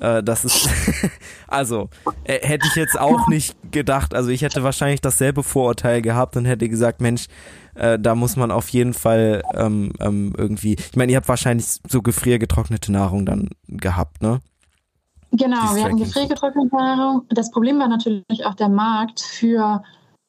[0.00, 0.68] Äh, das ist,
[1.48, 1.88] also,
[2.24, 4.14] äh, hätte ich jetzt auch nicht gedacht.
[4.14, 7.26] Also ich hätte wahrscheinlich dasselbe Vorurteil gehabt und hätte gesagt, Mensch,
[7.74, 11.66] äh, da muss man auf jeden Fall ähm, ähm, irgendwie, ich meine, ihr habt wahrscheinlich
[11.88, 14.40] so gefriergetrocknete Nahrung dann gehabt, ne?
[15.32, 17.22] Genau, wir hatten gefriergetrocknete Nahrung.
[17.28, 19.82] Das Problem war natürlich auch der Markt für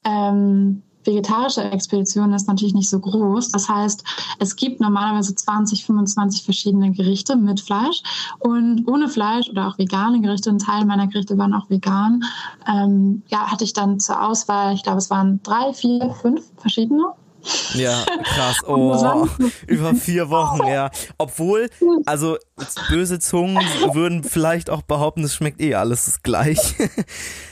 [0.05, 3.49] ähm, vegetarische Expeditionen ist natürlich nicht so groß.
[3.49, 4.03] Das heißt,
[4.39, 8.01] es gibt normalerweise 20, 25 verschiedene Gerichte mit Fleisch
[8.39, 10.49] und ohne Fleisch oder auch vegane Gerichte.
[10.49, 12.23] Ein Teil meiner Gerichte waren auch vegan.
[12.67, 17.03] Ähm, ja, hatte ich dann zur Auswahl, ich glaube, es waren drei, vier, fünf verschiedene.
[17.73, 18.57] Ja, krass.
[18.67, 19.27] Oh,
[19.67, 20.91] über vier Wochen, ja.
[21.17, 21.69] Obwohl,
[22.05, 22.37] also
[22.89, 23.57] böse Zungen
[23.93, 26.59] würden vielleicht auch behaupten, es schmeckt eh alles gleich.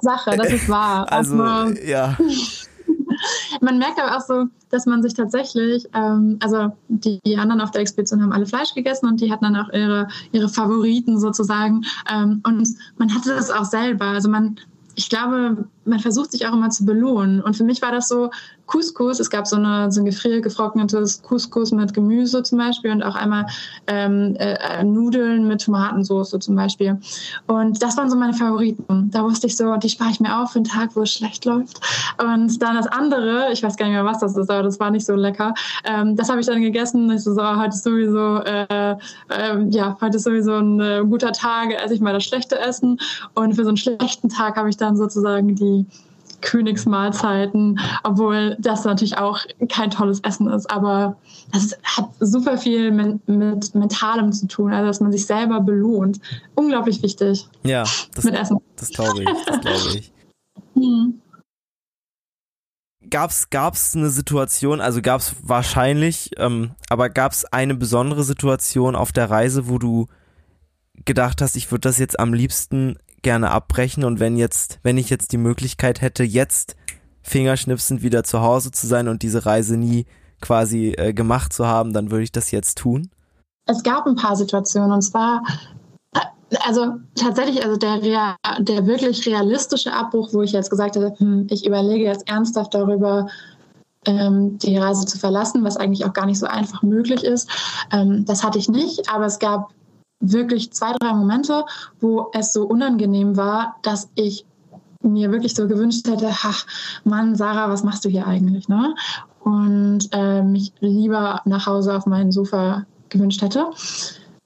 [0.00, 1.06] Sache, das ist wahr.
[1.10, 2.16] Also, also ja.
[3.60, 7.70] man merkt aber auch so, dass man sich tatsächlich, ähm, also die, die, anderen auf
[7.70, 11.84] der Expedition haben alle Fleisch gegessen und die hatten dann auch ihre, ihre Favoriten sozusagen.
[12.12, 14.06] Ähm, und man hatte das auch selber.
[14.06, 14.56] Also man,
[14.94, 17.40] ich glaube, man versucht sich auch immer zu belohnen.
[17.40, 18.30] Und für mich war das so
[18.66, 19.20] Couscous.
[19.20, 23.46] Es gab so, eine, so ein gefriergetrocknetes Couscous mit Gemüse zum Beispiel und auch einmal
[23.86, 26.98] ähm, äh, Nudeln mit Tomatensauce zum Beispiel.
[27.46, 29.10] Und das waren so meine Favoriten.
[29.10, 31.44] Da wusste ich so, die spare ich mir auf für einen Tag, wo es schlecht
[31.44, 31.80] läuft.
[32.18, 34.90] Und dann das andere, ich weiß gar nicht mehr, was das ist, aber das war
[34.90, 35.54] nicht so lecker.
[35.84, 37.10] Ähm, das habe ich dann gegessen.
[37.10, 38.92] Ich so, so heute ist sowieso, äh,
[39.28, 42.98] äh, ja, heute ist sowieso ein äh, guter Tag, esse ich mal das schlechte Essen.
[43.34, 45.73] Und für so einen schlechten Tag habe ich dann sozusagen die
[46.44, 50.70] Königsmahlzeiten, obwohl das natürlich auch kein tolles Essen ist.
[50.70, 51.16] Aber
[51.52, 56.20] das hat super viel mit, mit Mentalem zu tun, also dass man sich selber belohnt.
[56.54, 57.48] Unglaublich wichtig.
[57.64, 57.84] Ja,
[58.14, 58.58] das, mit Essen.
[58.76, 59.28] das glaube ich.
[59.46, 60.12] Das glaube ich.
[60.74, 61.20] Hm.
[63.08, 69.30] Gab's gab's eine Situation, also gab's wahrscheinlich, ähm, aber gab's eine besondere Situation auf der
[69.30, 70.08] Reise, wo du
[71.04, 75.10] gedacht hast, ich würde das jetzt am liebsten gerne abbrechen und wenn jetzt, wenn ich
[75.10, 76.76] jetzt die Möglichkeit hätte, jetzt
[77.22, 80.06] fingerschnipsend wieder zu Hause zu sein und diese Reise nie
[80.40, 83.10] quasi äh, gemacht zu haben, dann würde ich das jetzt tun?
[83.66, 85.42] Es gab ein paar Situationen und zwar
[86.64, 91.46] also tatsächlich, also der, Real, der wirklich realistische Abbruch, wo ich jetzt gesagt habe, hm,
[91.50, 93.28] ich überlege jetzt ernsthaft darüber,
[94.06, 97.48] ähm, die Reise zu verlassen, was eigentlich auch gar nicht so einfach möglich ist,
[97.90, 99.10] ähm, das hatte ich nicht.
[99.10, 99.70] Aber es gab
[100.32, 101.64] wirklich zwei, drei Momente,
[102.00, 104.44] wo es so unangenehm war, dass ich
[105.02, 106.66] mir wirklich so gewünscht hätte, ach
[107.04, 108.68] Mann, Sarah, was machst du hier eigentlich?
[108.68, 108.94] Ne?
[109.40, 113.66] Und äh, mich lieber nach Hause auf meinen Sofa gewünscht hätte.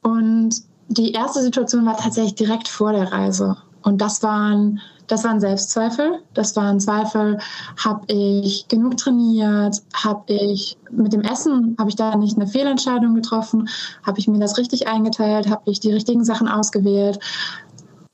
[0.03, 0.57] Und
[0.89, 3.57] die erste Situation war tatsächlich direkt vor der Reise.
[3.83, 6.21] Und das waren das waren Selbstzweifel.
[6.35, 7.39] Das waren Zweifel,
[7.83, 9.83] habe ich genug trainiert?
[9.95, 13.69] Habe ich mit dem Essen, habe ich da nicht eine Fehlentscheidung getroffen?
[14.03, 15.51] Habe ich mir das richtig eingeteilt?
[15.51, 17.19] Habe ich die richtigen Sachen ausgewählt?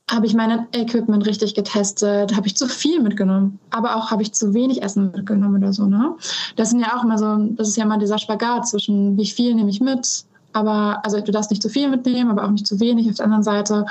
[0.09, 2.35] Habe ich mein Equipment richtig getestet?
[2.35, 3.59] Habe ich zu viel mitgenommen?
[3.71, 6.15] Aber auch habe ich zu wenig Essen mitgenommen oder so, ne?
[6.55, 9.55] Das sind ja auch immer so, das ist ja immer dieser Spagat zwischen, wie viel
[9.55, 10.25] nehme ich mit?
[10.53, 13.25] Aber, also du darfst nicht zu viel mitnehmen, aber auch nicht zu wenig auf der
[13.25, 13.85] anderen Seite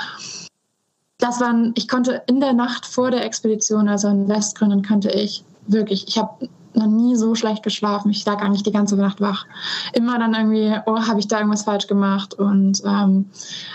[1.17, 5.43] das waren, ich konnte in der Nacht vor der Expedition, also in Westgründen, konnte ich
[5.67, 8.11] wirklich, ich habe noch nie so schlecht geschlafen.
[8.11, 9.45] Ich lag eigentlich die ganze Nacht wach.
[9.93, 12.33] Immer dann irgendwie, oh, habe ich da irgendwas falsch gemacht?
[12.33, 13.29] Und ähm,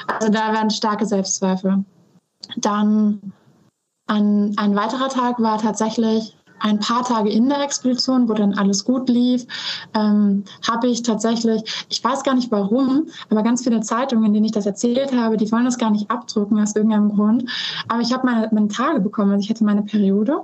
[0.07, 1.85] also da waren starke Selbstzweifel.
[2.57, 3.33] Dann
[4.07, 8.85] ein, ein weiterer Tag war tatsächlich ein paar Tage in der Expedition, wo dann alles
[8.85, 9.47] gut lief,
[9.95, 14.47] ähm, habe ich tatsächlich, ich weiß gar nicht warum, aber ganz viele Zeitungen, in denen
[14.47, 17.51] ich das erzählt habe, die wollen das gar nicht abdrucken aus irgendeinem Grund.
[17.89, 20.41] Aber ich habe meine, meine Tage bekommen, also ich hatte meine Periode.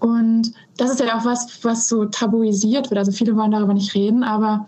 [0.00, 2.98] Und das ist ja auch was, was so tabuisiert wird.
[2.98, 4.66] Also viele wollen darüber nicht reden, aber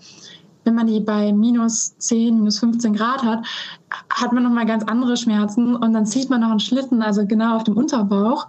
[0.65, 3.47] wenn man die bei minus 10, minus 15 Grad hat,
[4.11, 7.57] hat man nochmal ganz andere Schmerzen und dann zieht man noch einen Schlitten, also genau
[7.57, 8.47] auf dem Unterbauch.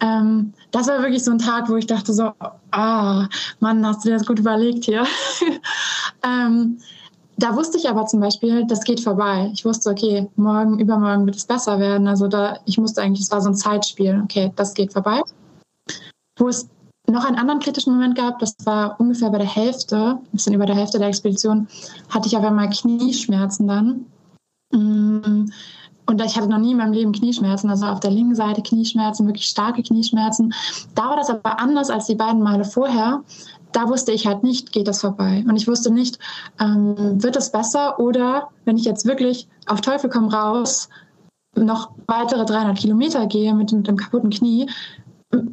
[0.00, 2.32] Ähm, das war wirklich so ein Tag, wo ich dachte so,
[2.70, 3.26] ah,
[3.60, 5.04] Mann, hast du dir das gut überlegt hier.
[6.22, 6.78] ähm,
[7.36, 9.50] da wusste ich aber zum Beispiel, das geht vorbei.
[9.52, 12.08] Ich wusste, okay, morgen, übermorgen wird es besser werden.
[12.08, 14.20] Also da, ich musste eigentlich, es war so ein Zeitspiel.
[14.24, 15.22] Okay, das geht vorbei.
[16.36, 16.68] Wo es
[17.06, 20.66] noch einen anderen kritischen Moment gab, das war ungefähr bei der Hälfte, ein bisschen über
[20.66, 21.68] der Hälfte der Expedition,
[22.08, 24.06] hatte ich auf einmal Knieschmerzen dann.
[24.70, 25.46] Mm,
[26.06, 29.26] und ich hatte noch nie in meinem Leben Knieschmerzen, also auf der linken Seite Knieschmerzen,
[29.26, 30.54] wirklich starke Knieschmerzen.
[30.94, 33.22] Da war das aber anders als die beiden Male vorher.
[33.72, 35.44] Da wusste ich halt nicht, geht das vorbei.
[35.46, 36.18] Und ich wusste nicht,
[36.60, 40.88] ähm, wird es besser oder wenn ich jetzt wirklich auf Teufel komm raus
[41.54, 44.68] noch weitere 300 Kilometer gehe mit, mit dem kaputten Knie,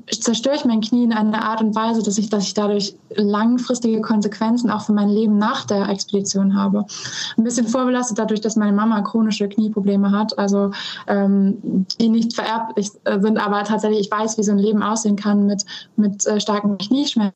[0.10, 4.00] zerstöre ich mein Knie in einer Art und Weise, dass ich, dass ich dadurch langfristige
[4.02, 6.86] Konsequenzen auch für mein Leben nach der Expedition habe.
[7.38, 10.72] Ein bisschen vorbelastet dadurch, dass meine Mama chronische Knieprobleme hat, also
[11.08, 15.18] ähm, die nicht vererblich äh, sind, aber tatsächlich ich weiß, wie so ein Leben aussehen
[15.18, 15.66] kann mit,
[15.98, 17.36] mit äh, starken Knieschmerzen.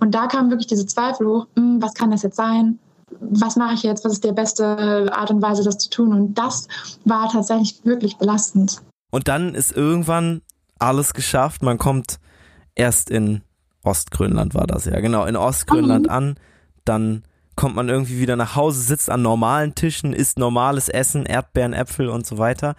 [0.00, 2.78] Und da kamen wirklich diese Zweifel hoch, hm, was kann das jetzt sein?
[3.20, 6.12] was mache ich jetzt, was ist die beste Art und Weise, das zu tun.
[6.12, 6.68] Und das
[7.06, 8.82] war tatsächlich wirklich belastend.
[9.10, 10.42] Und dann ist irgendwann
[10.78, 11.62] alles geschafft.
[11.62, 12.18] Man kommt
[12.74, 13.42] erst in
[13.88, 16.12] Ostgrönland war das ja, genau, in Ostgrönland mhm.
[16.12, 16.34] an,
[16.84, 17.22] dann
[17.56, 22.08] kommt man irgendwie wieder nach Hause, sitzt an normalen Tischen, isst normales Essen, Erdbeeren, Äpfel
[22.08, 22.76] und so weiter.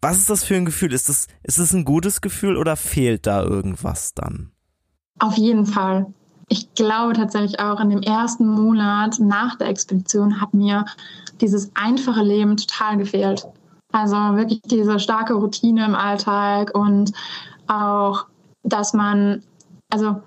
[0.00, 0.92] Was ist das für ein Gefühl?
[0.92, 4.52] Ist das, ist das ein gutes Gefühl oder fehlt da irgendwas dann?
[5.18, 6.06] Auf jeden Fall.
[6.48, 10.84] Ich glaube tatsächlich auch, in dem ersten Monat nach der Expedition hat mir
[11.40, 13.46] dieses einfache Leben total gefehlt.
[13.94, 17.12] Also wirklich diese starke Routine im Alltag und
[17.68, 18.26] auch,
[18.64, 19.40] dass man,
[19.88, 20.20] also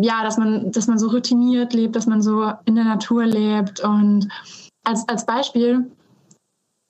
[0.00, 3.80] ja, dass man, dass man so routiniert lebt, dass man so in der Natur lebt.
[3.80, 4.28] Und
[4.84, 5.90] als, als Beispiel,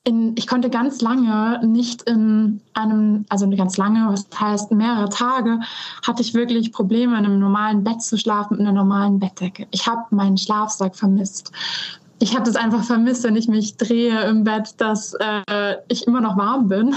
[0.05, 5.59] in, ich konnte ganz lange nicht in einem, also ganz lange, was heißt mehrere Tage,
[6.07, 9.67] hatte ich wirklich Probleme, in einem normalen Bett zu schlafen, in einer normalen Bettdecke.
[9.71, 11.51] Ich habe meinen Schlafsack vermisst
[12.19, 16.19] ich habe das einfach vermisst, wenn ich mich drehe im Bett, dass äh, ich immer
[16.19, 16.95] noch warm bin.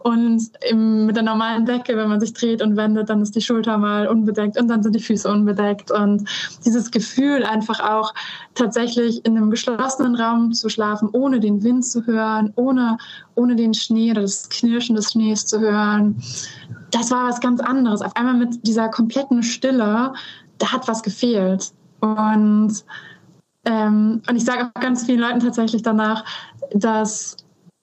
[0.00, 3.42] Und im, mit der normalen Decke, wenn man sich dreht und wendet, dann ist die
[3.42, 5.90] Schulter mal unbedeckt und dann sind die Füße unbedeckt.
[5.90, 6.28] Und
[6.64, 8.14] dieses Gefühl, einfach auch
[8.54, 12.96] tatsächlich in einem geschlossenen Raum zu schlafen, ohne den Wind zu hören, ohne,
[13.34, 16.16] ohne den Schnee oder das Knirschen des Schnees zu hören,
[16.90, 18.00] das war was ganz anderes.
[18.00, 20.12] Auf einmal mit dieser kompletten Stille,
[20.58, 21.72] da hat was gefehlt.
[22.00, 22.84] Und
[23.64, 26.24] ähm, und ich sage auch ganz vielen Leuten tatsächlich danach,
[26.72, 27.36] dass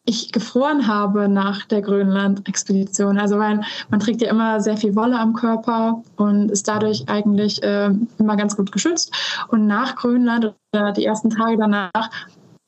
[0.05, 3.19] ich gefroren habe nach der Grönland-Expedition.
[3.19, 7.61] Also weil man trägt ja immer sehr viel Wolle am Körper und ist dadurch eigentlich
[7.63, 9.13] äh, immer ganz gut geschützt.
[9.49, 12.09] Und nach Grönland oder die ersten Tage danach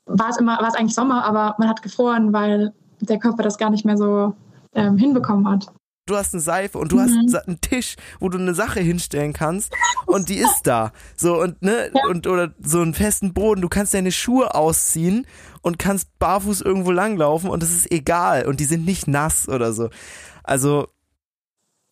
[0.06, 3.58] war es immer, war es eigentlich Sommer, aber man hat gefroren, weil der Körper das
[3.58, 4.36] gar nicht mehr so
[4.76, 5.71] ähm, hinbekommen hat
[6.05, 7.27] du hast eine Seife und du mhm.
[7.27, 9.73] hast einen Tisch, wo du eine Sache hinstellen kannst
[10.05, 10.91] und die ist da.
[11.15, 12.09] So und ne ja.
[12.09, 15.25] und oder so einen festen Boden, du kannst deine Schuhe ausziehen
[15.61, 19.73] und kannst barfuß irgendwo langlaufen und es ist egal und die sind nicht nass oder
[19.73, 19.89] so.
[20.43, 20.87] Also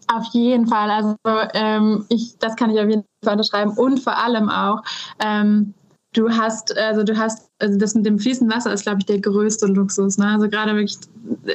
[0.07, 0.89] auf jeden Fall.
[0.91, 1.15] Also
[1.53, 4.83] ähm, ich, das kann ich auf jeden Fall unterschreiben und vor allem auch
[5.19, 5.73] ähm,
[6.13, 9.19] du hast, also du hast, also das mit dem fließenden Wasser ist, glaube ich, der
[9.19, 10.17] größte Luxus.
[10.17, 10.27] Ne?
[10.27, 10.97] Also gerade wirklich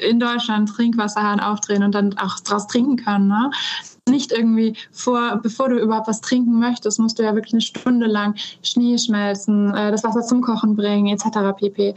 [0.09, 3.29] in Deutschland Trinkwasserhahn aufdrehen und dann auch draus trinken können.
[3.29, 3.51] Ne?
[4.09, 8.07] Nicht irgendwie vor, bevor du überhaupt was trinken möchtest, musst du ja wirklich eine Stunde
[8.07, 11.57] lang Schnee schmelzen, äh, das Wasser zum Kochen bringen, etc.
[11.57, 11.95] pp.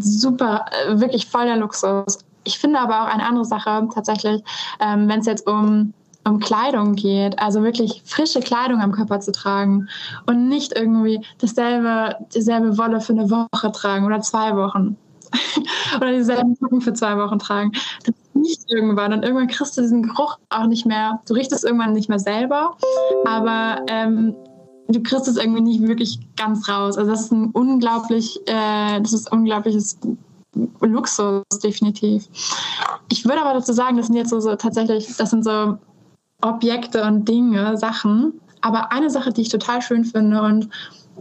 [0.00, 2.18] Super, äh, wirklich voll der Luxus.
[2.42, 4.42] Ich finde aber auch eine andere Sache tatsächlich,
[4.80, 5.92] ähm, wenn es jetzt um
[6.26, 9.88] um Kleidung geht, also wirklich frische Kleidung am Körper zu tragen
[10.26, 14.96] und nicht irgendwie dasselbe, dieselbe Wolle für eine Woche tragen oder zwei Wochen
[15.96, 17.72] oder dieselben Socken für zwei Wochen tragen.
[18.04, 21.64] Das nicht irgendwann und irgendwann kriegst du diesen Geruch auch nicht mehr, du riechst es
[21.64, 22.76] irgendwann nicht mehr selber,
[23.24, 24.34] aber ähm,
[24.88, 26.98] du kriegst es irgendwie nicht wirklich ganz raus.
[26.98, 29.98] Also das ist ein unglaublich, äh, das ist unglaubliches
[30.80, 32.28] Luxus, definitiv.
[33.10, 35.78] Ich würde aber dazu sagen, das sind jetzt so, so tatsächlich, das sind so
[36.42, 38.40] Objekte und Dinge, Sachen.
[38.60, 40.68] Aber eine Sache, die ich total schön finde und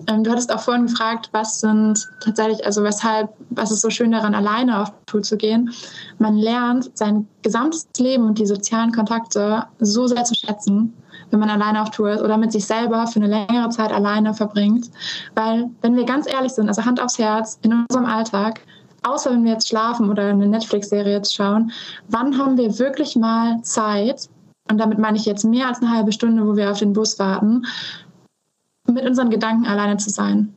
[0.07, 4.11] ähm, du hattest auch vorhin gefragt, was sind tatsächlich, also weshalb, was ist so schön
[4.11, 5.71] daran, alleine auf Tour zu gehen.
[6.19, 10.93] Man lernt sein gesamtes Leben und die sozialen Kontakte so sehr zu schätzen,
[11.31, 14.33] wenn man alleine auf Tour ist oder mit sich selber für eine längere Zeit alleine
[14.33, 14.91] verbringt.
[15.33, 18.61] Weil, wenn wir ganz ehrlich sind, also Hand aufs Herz, in unserem Alltag,
[19.03, 21.71] außer wenn wir jetzt schlafen oder eine Netflix-Serie jetzt schauen,
[22.09, 24.29] wann haben wir wirklich mal Zeit,
[24.69, 27.19] und damit meine ich jetzt mehr als eine halbe Stunde, wo wir auf den Bus
[27.19, 27.65] warten,
[28.87, 30.53] mit unseren Gedanken alleine zu sein.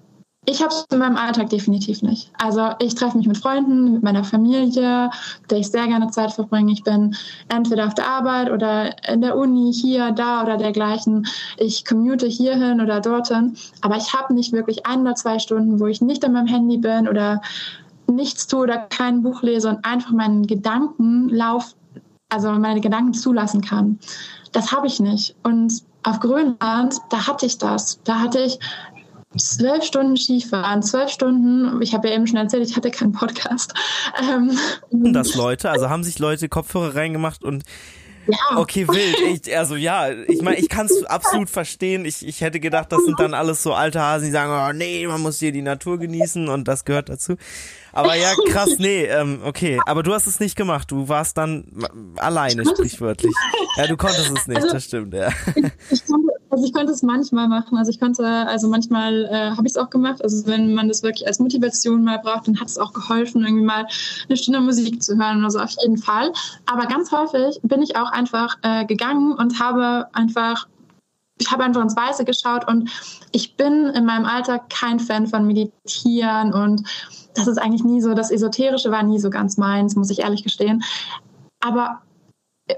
[0.51, 2.33] Ich habe es in meinem Alltag definitiv nicht.
[2.39, 5.11] Also ich treffe mich mit Freunden, mit meiner Familie,
[5.43, 6.73] mit der ich sehr gerne Zeit verbringe.
[6.73, 7.15] Ich bin
[7.49, 11.27] entweder auf der Arbeit oder in der Uni, hier, da oder dergleichen.
[11.59, 13.59] Ich commute hierhin oder dorthin.
[13.83, 16.79] Aber ich habe nicht wirklich ein oder zwei Stunden, wo ich nicht an meinem Handy
[16.79, 17.43] bin oder
[18.07, 21.75] nichts tue oder kein Buch lese und einfach meinen Gedankenlauf
[22.29, 23.99] also meine Gedanken zulassen kann.
[24.53, 25.35] Das habe ich nicht.
[25.43, 28.01] Und auf Grönland, da hatte ich das.
[28.05, 28.59] Da hatte ich
[29.37, 33.75] zwölf Stunden Skifahren, zwölf Stunden, ich habe ja eben schon erzählt, ich hatte keinen Podcast.
[34.31, 34.59] Ähm,
[34.91, 37.65] das Leute, also haben sich Leute Kopfhörer reingemacht und
[38.29, 38.59] ja.
[38.59, 39.47] Okay, wild.
[39.47, 42.05] Ich, also ja, ich meine, ich kann es absolut verstehen.
[42.05, 45.07] Ich, ich hätte gedacht, das sind dann alles so alte Hasen, die sagen, oh nee,
[45.07, 47.37] man muss hier die Natur genießen und das gehört dazu.
[47.93, 49.81] Aber ja, krass, nee, ähm, okay.
[49.87, 50.91] Aber du hast es nicht gemacht.
[50.91, 51.65] Du warst dann
[52.17, 53.35] alleine, sprichwörtlich.
[53.77, 55.31] Ja, du konntest es nicht, also, das stimmt, ja.
[55.57, 57.77] Ich, ich konnte, also ich konnte es manchmal machen.
[57.77, 60.23] Also ich konnte, also manchmal äh, habe ich es auch gemacht.
[60.23, 63.65] Also wenn man das wirklich als Motivation mal braucht, dann hat es auch geholfen, irgendwie
[63.65, 63.87] mal
[64.29, 66.33] eine Stunde Musik zu hören oder so, auf jeden Fall.
[66.67, 70.67] Aber ganz häufig bin ich auch einfach äh, gegangen und habe einfach
[71.41, 72.91] ich habe einfach ins Weiße geschaut und
[73.31, 76.83] ich bin in meinem Alltag kein Fan von Meditieren und
[77.35, 80.43] das ist eigentlich nie so, das Esoterische war nie so ganz meins, muss ich ehrlich
[80.43, 80.83] gestehen.
[81.61, 82.03] Aber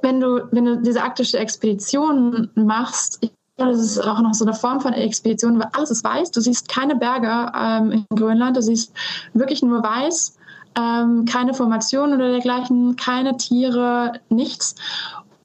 [0.02, 3.32] wenn du, wenn du diese arktische Expedition machst, ich
[3.66, 6.30] das ist auch noch so eine Form von Expedition, weil alles ist weiß.
[6.30, 8.92] Du siehst keine Berge ähm, in Grönland, du siehst
[9.34, 10.36] wirklich nur weiß,
[10.78, 14.74] ähm, keine Formation oder dergleichen, keine Tiere, nichts.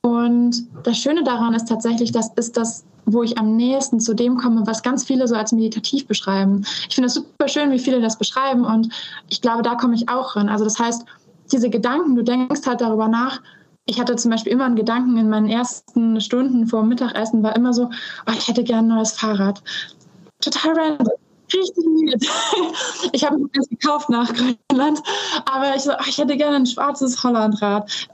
[0.01, 4.37] Und das Schöne daran ist tatsächlich, das ist das wo ich am nächsten zu dem
[4.37, 6.65] komme, was ganz viele so als meditativ beschreiben.
[6.89, 8.89] Ich finde es super schön, wie viele das beschreiben und
[9.29, 10.49] ich glaube, da komme ich auch hin.
[10.49, 11.05] Also das heißt,
[11.51, 13.41] diese Gedanken, du denkst halt darüber nach.
[13.85, 17.55] Ich hatte zum Beispiel immer einen Gedanken in meinen ersten Stunden vor dem Mittagessen, war
[17.55, 17.89] immer so,
[18.25, 19.61] oh, ich hätte gerne ein neues Fahrrad.
[20.41, 21.07] Total random.
[21.53, 22.25] richtig weird.
[23.11, 25.01] Ich habe es gekauft nach Grönland,
[25.45, 28.09] aber ich so, ach, ich hätte gerne ein schwarzes Hollandrad.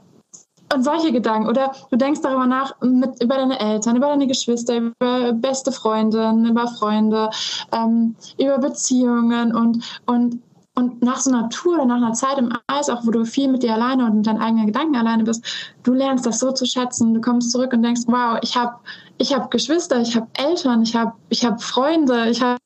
[0.74, 1.48] Und solche Gedanken.
[1.48, 6.46] Oder du denkst darüber nach, mit, über deine Eltern, über deine Geschwister, über beste Freundinnen,
[6.46, 7.28] über Freunde,
[7.72, 10.40] ähm, über Beziehungen und, und
[10.74, 13.48] und nach so einer Tour oder nach einer Zeit im Eis, auch wo du viel
[13.48, 15.44] mit dir alleine und mit deinen eigenen Gedanken alleine bist,
[15.82, 17.12] du lernst das so zu schätzen.
[17.12, 18.76] Du kommst zurück und denkst, wow, ich habe
[19.18, 22.58] ich hab Geschwister, ich habe Eltern, ich habe ich hab Freunde, ich habe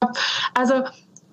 [0.54, 0.74] also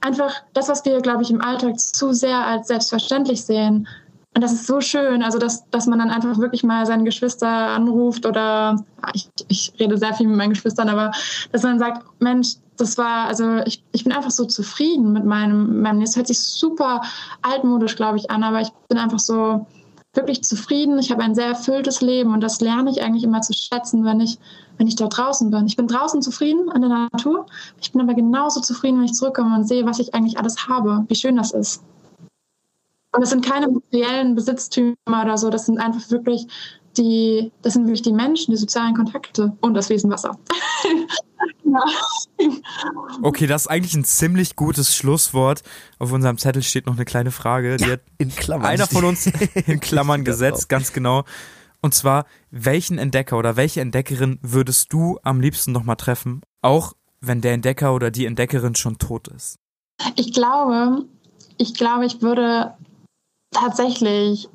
[0.01, 3.87] einfach das, was wir, glaube ich, im Alltag zu sehr als selbstverständlich sehen,
[4.35, 7.47] und das ist so schön, also dass, dass man dann einfach wirklich mal seine Geschwister
[7.47, 11.11] anruft oder ich, ich rede sehr viel mit meinen Geschwistern, aber
[11.51, 15.81] dass man sagt, Mensch, das war, also ich, ich bin einfach so zufrieden mit meinem,
[15.81, 17.01] meinem Es hört sich super
[17.41, 19.65] altmodisch, glaube ich, an, aber ich bin einfach so
[20.13, 20.99] wirklich zufrieden.
[20.99, 24.19] Ich habe ein sehr erfülltes Leben und das lerne ich eigentlich immer zu schätzen, wenn
[24.19, 24.37] ich,
[24.77, 25.65] wenn ich da draußen bin.
[25.65, 27.45] Ich bin draußen zufrieden an der Natur.
[27.81, 31.05] Ich bin aber genauso zufrieden, wenn ich zurückkomme und sehe, was ich eigentlich alles habe,
[31.07, 31.83] wie schön das ist.
[33.15, 36.47] Und das sind keine materiellen Besitztümer oder so, das sind einfach wirklich
[36.97, 40.37] die, das sind wirklich die Menschen, die sozialen Kontakte und das Wesen Wasser.
[41.73, 42.47] ja.
[43.21, 45.63] Okay, das ist eigentlich ein ziemlich gutes Schlusswort.
[45.99, 47.77] Auf unserem Zettel steht noch eine kleine Frage.
[47.77, 48.67] Die hat in Klammern.
[48.67, 49.27] Einer von uns
[49.67, 51.23] in Klammern gesetzt, ganz genau.
[51.81, 56.41] Und zwar, welchen Entdecker oder welche Entdeckerin würdest du am liebsten nochmal treffen?
[56.61, 59.57] Auch wenn der Entdecker oder die Entdeckerin schon tot ist.
[60.15, 61.05] Ich glaube,
[61.57, 62.73] ich glaube, ich würde
[63.51, 64.49] tatsächlich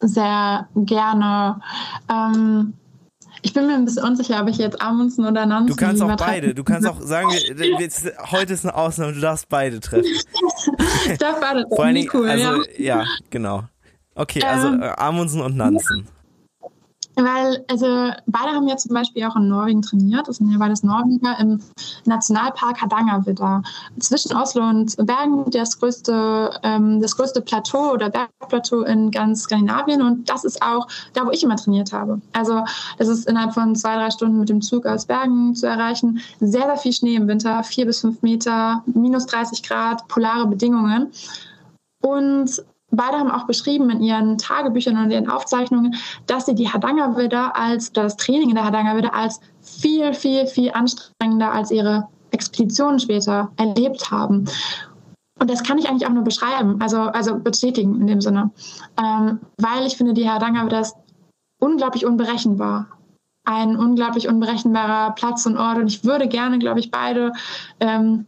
[0.00, 1.60] sehr gerne.
[2.08, 2.74] Ähm,
[3.42, 6.16] ich bin mir ein bisschen unsicher, ob ich jetzt Amundsen oder Nansen Du kannst auch
[6.16, 6.54] beide.
[6.54, 7.88] Du kannst auch sagen, wir,
[8.30, 10.06] heute ist eine Ausnahme, du darfst beide treffen.
[10.06, 11.76] ich darf beide treffen.
[11.76, 13.00] Vor allen Dingen, cool, also, ja.
[13.00, 13.04] ja.
[13.30, 13.64] genau.
[14.14, 16.06] Okay, also ähm, äh, Amundsen und Nansen.
[17.24, 17.86] Weil, also
[18.26, 20.28] beide haben ja zum Beispiel auch in Norwegen trainiert.
[20.28, 21.60] Das sind ja beides Norweger im
[22.04, 23.62] Nationalpark Hardangervidda.
[23.98, 30.02] Zwischen Oslo und Bergen das größte, ähm, das größte Plateau oder Bergplateau in ganz Skandinavien.
[30.02, 32.20] Und das ist auch da, wo ich immer trainiert habe.
[32.32, 32.64] Also
[32.98, 36.20] das ist innerhalb von zwei, drei Stunden mit dem Zug aus Bergen zu erreichen.
[36.40, 41.12] Sehr, sehr viel Schnee im Winter, vier bis fünf Meter, minus 30 Grad, polare Bedingungen.
[42.02, 45.94] Und Beide haben auch beschrieben in ihren Tagebüchern und ihren Aufzeichnungen,
[46.26, 51.52] dass sie die Hardangerwilder als, das Training in der Hardangerwilder als viel, viel, viel anstrengender
[51.52, 54.46] als ihre Expeditionen später erlebt haben.
[55.38, 58.50] Und das kann ich eigentlich auch nur beschreiben, also, also bestätigen in dem Sinne.
[59.02, 60.96] Ähm, weil ich finde, die Hardangerwilder ist
[61.60, 62.88] unglaublich unberechenbar.
[63.46, 65.78] Ein unglaublich unberechenbarer Platz und Ort.
[65.78, 67.32] Und ich würde gerne, glaube ich, beide
[67.80, 68.26] ähm,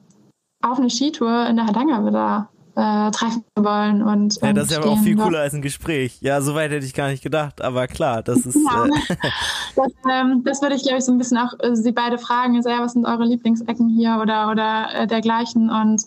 [0.63, 4.03] auf eine Skitour in der Hardangerwilder äh, treffen wollen.
[4.03, 6.19] Und, ja, das ist aber auch viel cooler als ein Gespräch.
[6.21, 8.57] Ja, so weit hätte ich gar nicht gedacht, aber klar, das ist.
[8.57, 8.87] Ja.
[8.87, 8.89] Äh
[9.77, 12.57] das, ähm, das, würde ich, glaube ich, so ein bisschen auch äh, Sie beide fragen.
[12.57, 15.71] Also, ja, was sind eure Lieblingsecken hier oder, oder äh, dergleichen?
[15.71, 16.03] Und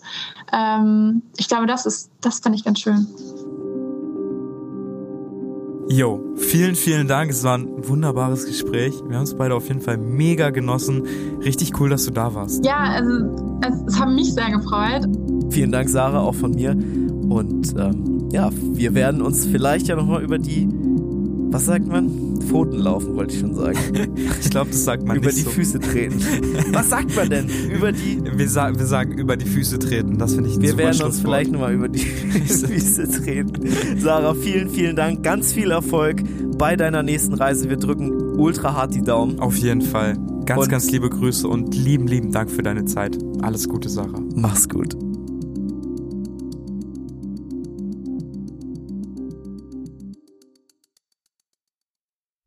[0.52, 3.06] ähm, ich glaube, das ist, das fand ich ganz schön.
[5.88, 7.30] Jo, vielen, vielen Dank.
[7.30, 8.92] Es war ein wunderbares Gespräch.
[9.06, 11.06] Wir haben es beide auf jeden Fall mega genossen.
[11.44, 12.64] Richtig cool, dass du da warst.
[12.64, 15.06] Ja, also es, es hat mich sehr gefreut.
[15.50, 16.72] Vielen Dank, Sarah, auch von mir.
[16.72, 20.68] Und ähm, ja, wir werden uns vielleicht ja nochmal über die,
[21.50, 22.26] was sagt man?
[22.46, 23.78] Pfoten laufen, wollte ich schon sagen.
[24.40, 25.50] ich glaube, das sagt man Über nicht die so.
[25.50, 26.20] Füße treten.
[26.72, 27.48] Was sagt man denn?
[27.74, 28.22] Über die.
[28.36, 30.18] Wir, sa wir sagen über die Füße treten.
[30.18, 31.98] Das finde ich ein Wir werden uns vielleicht nochmal über die
[32.46, 33.68] Füße treten.
[33.98, 35.22] Sarah, vielen, vielen Dank.
[35.22, 36.22] Ganz viel Erfolg
[36.56, 37.68] bei deiner nächsten Reise.
[37.68, 39.40] Wir drücken ultra hart die Daumen.
[39.40, 40.16] Auf jeden Fall.
[40.44, 43.18] Ganz, und ganz liebe Grüße und lieben, lieben Dank für deine Zeit.
[43.42, 44.20] Alles Gute, Sarah.
[44.34, 44.96] Mach's gut.